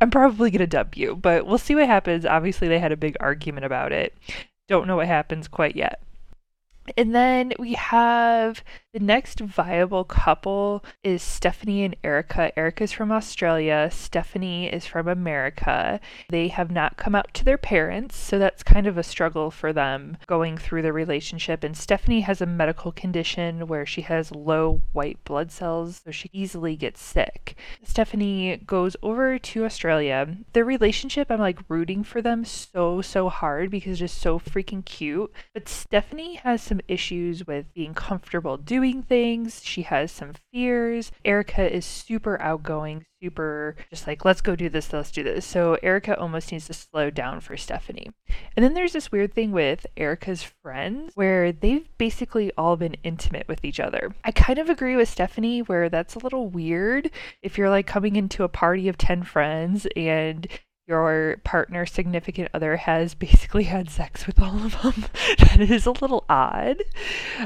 I'm 0.00 0.10
probably 0.10 0.50
going 0.50 0.58
to 0.58 0.66
dump 0.66 0.96
you, 0.96 1.14
but 1.14 1.46
we'll 1.46 1.58
see 1.58 1.76
what 1.76 1.86
happens. 1.86 2.26
Obviously, 2.26 2.66
they 2.66 2.80
had 2.80 2.90
a 2.90 2.96
big 2.96 3.16
argument 3.20 3.64
about 3.64 3.92
it. 3.92 4.12
Don't 4.66 4.88
know 4.88 4.96
what 4.96 5.06
happens 5.06 5.46
quite 5.46 5.76
yet. 5.76 6.02
And 6.96 7.14
then 7.14 7.52
we 7.58 7.74
have 7.74 8.62
the 8.94 9.00
next 9.00 9.40
viable 9.40 10.02
couple 10.02 10.82
is 11.04 11.22
Stephanie 11.22 11.84
and 11.84 11.94
Erica. 12.02 12.58
Erica's 12.58 12.90
from 12.90 13.12
Australia, 13.12 13.90
Stephanie 13.92 14.66
is 14.66 14.86
from 14.86 15.06
America. 15.06 16.00
They 16.30 16.48
have 16.48 16.70
not 16.70 16.96
come 16.96 17.14
out 17.14 17.34
to 17.34 17.44
their 17.44 17.58
parents, 17.58 18.16
so 18.16 18.38
that's 18.38 18.62
kind 18.62 18.86
of 18.86 18.96
a 18.96 19.02
struggle 19.02 19.50
for 19.50 19.74
them 19.74 20.16
going 20.26 20.56
through 20.56 20.82
the 20.82 20.92
relationship. 20.92 21.62
And 21.62 21.76
Stephanie 21.76 22.22
has 22.22 22.40
a 22.40 22.46
medical 22.46 22.90
condition 22.90 23.66
where 23.66 23.84
she 23.84 24.00
has 24.02 24.32
low 24.32 24.80
white 24.92 25.22
blood 25.22 25.52
cells, 25.52 26.00
so 26.02 26.10
she 26.10 26.30
easily 26.32 26.74
gets 26.74 27.02
sick. 27.02 27.56
Stephanie 27.84 28.56
goes 28.66 28.96
over 29.02 29.38
to 29.38 29.66
Australia. 29.66 30.38
Their 30.54 30.64
relationship, 30.64 31.30
I'm 31.30 31.40
like 31.40 31.58
rooting 31.68 32.04
for 32.04 32.22
them 32.22 32.42
so, 32.46 33.02
so 33.02 33.28
hard 33.28 33.70
because 33.70 33.92
it's 33.92 34.12
just 34.12 34.22
so 34.22 34.38
freaking 34.38 34.82
cute. 34.82 35.30
But 35.52 35.68
Stephanie 35.68 36.36
has 36.36 36.62
some 36.62 36.80
issues 36.88 37.46
with 37.46 37.72
being 37.74 37.92
comfortable 37.92 38.56
doing 38.56 38.77
doing 38.78 39.02
things. 39.02 39.60
She 39.64 39.82
has 39.82 40.12
some 40.12 40.34
fears. 40.52 41.10
Erica 41.24 41.68
is 41.74 41.84
super 41.84 42.40
outgoing, 42.40 43.04
super 43.20 43.74
just 43.90 44.06
like, 44.06 44.24
let's 44.24 44.40
go 44.40 44.54
do 44.54 44.68
this, 44.68 44.92
let's 44.92 45.10
do 45.10 45.24
this. 45.24 45.44
So 45.44 45.76
Erica 45.82 46.16
almost 46.16 46.52
needs 46.52 46.68
to 46.68 46.74
slow 46.74 47.10
down 47.10 47.40
for 47.40 47.56
Stephanie. 47.56 48.12
And 48.56 48.64
then 48.64 48.74
there's 48.74 48.92
this 48.92 49.10
weird 49.10 49.34
thing 49.34 49.50
with 49.50 49.84
Erica's 49.96 50.44
friends 50.44 51.10
where 51.16 51.50
they've 51.50 51.88
basically 51.98 52.52
all 52.56 52.76
been 52.76 52.94
intimate 53.02 53.48
with 53.48 53.64
each 53.64 53.80
other. 53.80 54.14
I 54.22 54.30
kind 54.30 54.60
of 54.60 54.70
agree 54.70 54.94
with 54.94 55.08
Stephanie 55.08 55.60
where 55.60 55.88
that's 55.88 56.14
a 56.14 56.20
little 56.20 56.46
weird 56.46 57.10
if 57.42 57.58
you're 57.58 57.70
like 57.70 57.88
coming 57.88 58.14
into 58.14 58.44
a 58.44 58.48
party 58.48 58.86
of 58.86 58.96
10 58.96 59.24
friends 59.24 59.88
and 59.96 60.46
your 60.88 61.36
partner, 61.44 61.84
significant 61.84 62.48
other 62.54 62.76
has 62.78 63.14
basically 63.14 63.64
had 63.64 63.90
sex 63.90 64.26
with 64.26 64.40
all 64.40 64.64
of 64.64 64.80
them. 64.82 65.04
that 65.38 65.60
is 65.60 65.84
a 65.84 65.90
little 65.92 66.24
odd. 66.28 66.82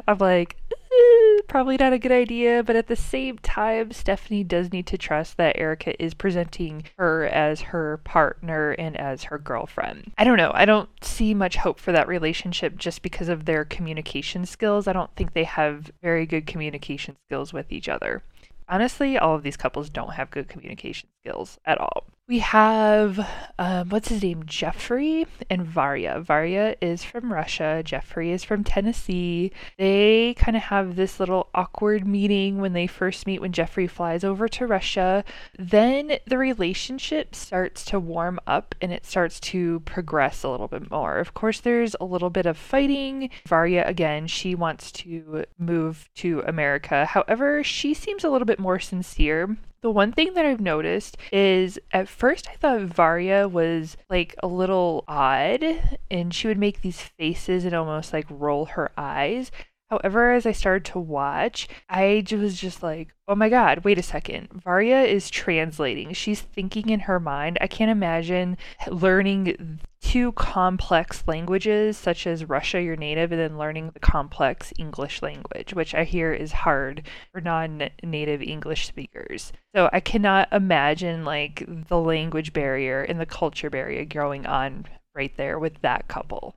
I'm 0.07 0.19
like, 0.19 0.57
probably 1.49 1.77
not 1.77 1.93
a 1.93 1.99
good 1.99 2.13
idea, 2.13 2.63
but 2.63 2.77
at 2.77 2.87
the 2.87 2.97
same 2.97 3.39
time, 3.39 3.93
Stephanie 3.93 4.45
does 4.45 4.73
need 4.73 4.87
to 4.87 4.99
trust 4.99 5.37
that 5.37 5.59
Erica 5.59 6.01
is 6.03 6.15
presenting 6.15 6.85
her 6.99 7.27
as 7.27 7.61
her 7.61 7.99
partner 7.99 8.73
and 8.73 8.97
as 8.97 9.25
her 9.25 9.39
girlfriend. 9.39 10.13
I 10.19 10.25
don't 10.25 10.39
know. 10.39 10.53
I 10.55 10.65
don't 10.65 10.89
see 11.05 11.35
much 11.35 11.57
hope 11.57 11.79
for 11.79 11.93
that 11.93 12.09
relationship 12.09 12.77
just 12.77 13.03
because 13.03 13.29
of 13.29 13.45
their 13.45 13.65
communication 13.65 14.47
skills. 14.47 14.87
I 14.87 14.93
don't 14.93 15.15
think 15.17 15.33
they 15.33 15.45
have 15.45 15.91
very 16.03 16.27
good 16.27 16.47
communication 16.47 17.17
skills 17.27 17.53
with 17.53 17.71
each 17.71 17.89
other. 17.89 18.23
Honestly, 18.69 19.19
all 19.19 19.35
of 19.35 19.43
these 19.43 19.57
couples 19.57 19.91
don't 19.91 20.15
have 20.15 20.31
good 20.31 20.49
communication 20.49 21.09
skills 21.23 21.59
at 21.65 21.79
all. 21.79 22.05
We 22.29 22.39
have, 22.39 23.29
um, 23.59 23.91
what's 23.91 24.09
his 24.09 24.23
name? 24.23 24.45
Jeffrey 24.47 25.27
and 25.51 25.67
Varya. 25.67 26.21
Varya 26.21 26.77
is 26.81 27.05
from 27.05 27.33
Russia. 27.33 27.83
Jeffrey 27.85 28.31
is 28.31 28.43
from 28.45 28.65
Tennessee. 28.65 29.53
They 29.77 30.35
kind 30.39 30.57
of 30.57 30.63
have 30.63 30.97
this 30.97 31.21
little 31.21 31.49
awkward 31.55 32.07
meeting 32.07 32.59
when 32.61 32.73
they 32.73 32.87
first 32.87 33.27
meet 33.27 33.41
when 33.41 33.53
Jeffrey 33.53 33.87
flies 33.87 34.25
over 34.25 34.49
to 34.49 34.67
Russia. 34.67 35.25
Then 35.59 36.19
the 36.27 36.39
relationship 36.39 37.35
starts 37.35 37.85
to 37.87 38.01
warm 38.01 38.39
up 38.47 38.75
and 38.81 38.93
it 38.93 39.05
starts 39.05 39.39
to 39.41 39.81
progress 39.81 40.43
a 40.43 40.49
little 40.49 40.69
bit 40.69 40.91
more. 40.91 41.19
Of 41.19 41.35
course, 41.35 41.61
there's 41.61 41.97
a 42.01 42.05
little 42.05 42.31
bit 42.31 42.47
of 42.47 42.57
fighting. 42.57 43.31
Varya, 43.47 43.85
again, 43.87 44.27
she 44.27 44.55
wants 44.55 44.91
to 44.93 45.45
move 45.59 46.09
to 46.17 46.43
America. 46.47 47.05
However, 47.05 47.63
she 47.63 47.95
seems 47.95 48.25
a 48.25 48.31
little 48.31 48.47
bit 48.47 48.61
more 48.61 48.79
sincere 48.79 49.59
the 49.83 49.91
one 49.91 50.13
thing 50.13 50.35
that 50.35 50.47
I've 50.47 50.61
noticed 50.61 51.17
is 51.33 51.79
at 51.91 52.09
first 52.09 52.49
I 52.49 52.55
thought 52.55 52.83
Varya 52.83 53.49
was 53.49 53.97
like 54.09 54.35
a 54.43 54.47
little 54.47 55.05
odd 55.09 55.63
and 56.11 56.33
she 56.33 56.47
would 56.47 56.59
make 56.59 56.81
these 56.81 57.01
faces 57.01 57.65
and 57.65 57.75
almost 57.75 58.13
like 58.13 58.27
roll 58.31 58.67
her 58.67 58.91
eyes. 58.97 59.51
However, 59.93 60.33
as 60.33 60.47
I 60.47 60.53
started 60.53 60.87
to 60.93 60.99
watch, 60.99 61.69
I 61.87 62.25
was 62.31 62.59
just 62.59 62.83
like, 62.83 63.09
oh 63.29 63.35
my 63.35 63.51
god, 63.51 63.85
wait 63.85 63.99
a 63.99 64.03
second. 64.03 64.49
Varya 64.51 65.03
is 65.03 65.29
translating. 65.29 66.15
She's 66.15 66.41
thinking 66.41 66.89
in 66.89 67.01
her 67.01 67.21
mind. 67.21 67.59
I 67.61 67.67
can't 67.67 67.91
imagine 67.91 68.57
learning 68.89 69.81
two 70.01 70.33
complex 70.33 71.25
languages, 71.27 71.99
such 71.99 72.27
as 72.27 72.47
Russia, 72.47 72.81
your 72.81 72.97
native, 72.97 73.33
and 73.33 73.41
then 73.43 73.59
learning 73.59 73.91
the 73.91 74.01
complex 74.01 74.73
English 74.79 75.21
language, 75.21 75.75
which 75.75 75.95
I 75.95 76.05
hear 76.05 76.33
is 76.33 76.53
hard 76.53 77.07
for 77.31 77.43
non 77.43 77.91
native 78.03 78.41
English 78.41 78.87
speakers. 78.87 79.53
So 79.77 79.91
I 79.93 80.01
cannot 80.01 80.49
imagine 80.53 81.27
like 81.27 81.67
the 81.89 82.01
language 82.01 82.55
barrier 82.55 83.03
and 83.03 83.21
the 83.21 83.27
culture 83.27 83.69
barrier 83.69 84.07
going 84.07 84.47
on 84.47 84.87
right 85.15 85.37
there 85.37 85.59
with 85.59 85.83
that 85.83 86.09
couple. 86.09 86.57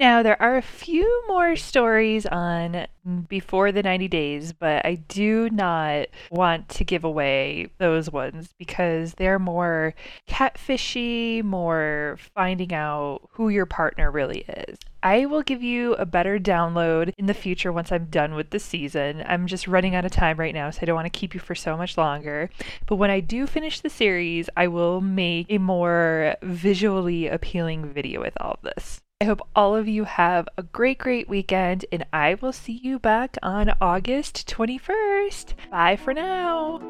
Now, 0.00 0.22
there 0.22 0.40
are 0.40 0.56
a 0.56 0.62
few 0.62 1.24
more 1.28 1.56
stories 1.56 2.24
on 2.24 2.86
before 3.28 3.70
the 3.70 3.82
90 3.82 4.08
days, 4.08 4.54
but 4.54 4.86
I 4.86 4.94
do 4.94 5.50
not 5.50 6.06
want 6.30 6.70
to 6.70 6.84
give 6.84 7.04
away 7.04 7.68
those 7.76 8.10
ones 8.10 8.54
because 8.58 9.12
they're 9.12 9.38
more 9.38 9.94
catfishy, 10.26 11.44
more 11.44 12.16
finding 12.34 12.72
out 12.72 13.28
who 13.32 13.50
your 13.50 13.66
partner 13.66 14.10
really 14.10 14.46
is. 14.48 14.78
I 15.02 15.26
will 15.26 15.42
give 15.42 15.62
you 15.62 15.92
a 15.96 16.06
better 16.06 16.38
download 16.38 17.12
in 17.18 17.26
the 17.26 17.34
future 17.34 17.70
once 17.70 17.92
I'm 17.92 18.06
done 18.06 18.34
with 18.34 18.48
the 18.48 18.58
season. 18.58 19.22
I'm 19.26 19.46
just 19.46 19.68
running 19.68 19.94
out 19.94 20.06
of 20.06 20.12
time 20.12 20.38
right 20.38 20.54
now, 20.54 20.70
so 20.70 20.78
I 20.80 20.86
don't 20.86 20.96
want 20.96 21.12
to 21.12 21.18
keep 21.18 21.34
you 21.34 21.40
for 21.40 21.54
so 21.54 21.76
much 21.76 21.98
longer. 21.98 22.48
But 22.86 22.96
when 22.96 23.10
I 23.10 23.20
do 23.20 23.46
finish 23.46 23.80
the 23.80 23.90
series, 23.90 24.48
I 24.56 24.66
will 24.66 25.02
make 25.02 25.48
a 25.50 25.58
more 25.58 26.36
visually 26.40 27.28
appealing 27.28 27.92
video 27.92 28.22
with 28.22 28.40
all 28.40 28.52
of 28.52 28.62
this. 28.62 29.02
I 29.22 29.26
hope 29.26 29.46
all 29.54 29.76
of 29.76 29.86
you 29.86 30.04
have 30.04 30.48
a 30.56 30.62
great, 30.62 30.96
great 30.96 31.28
weekend, 31.28 31.84
and 31.92 32.06
I 32.10 32.36
will 32.40 32.54
see 32.54 32.72
you 32.72 32.98
back 32.98 33.36
on 33.42 33.74
August 33.78 34.48
21st. 34.48 35.52
Bye 35.70 35.96
for 35.96 36.14
now. 36.14 36.80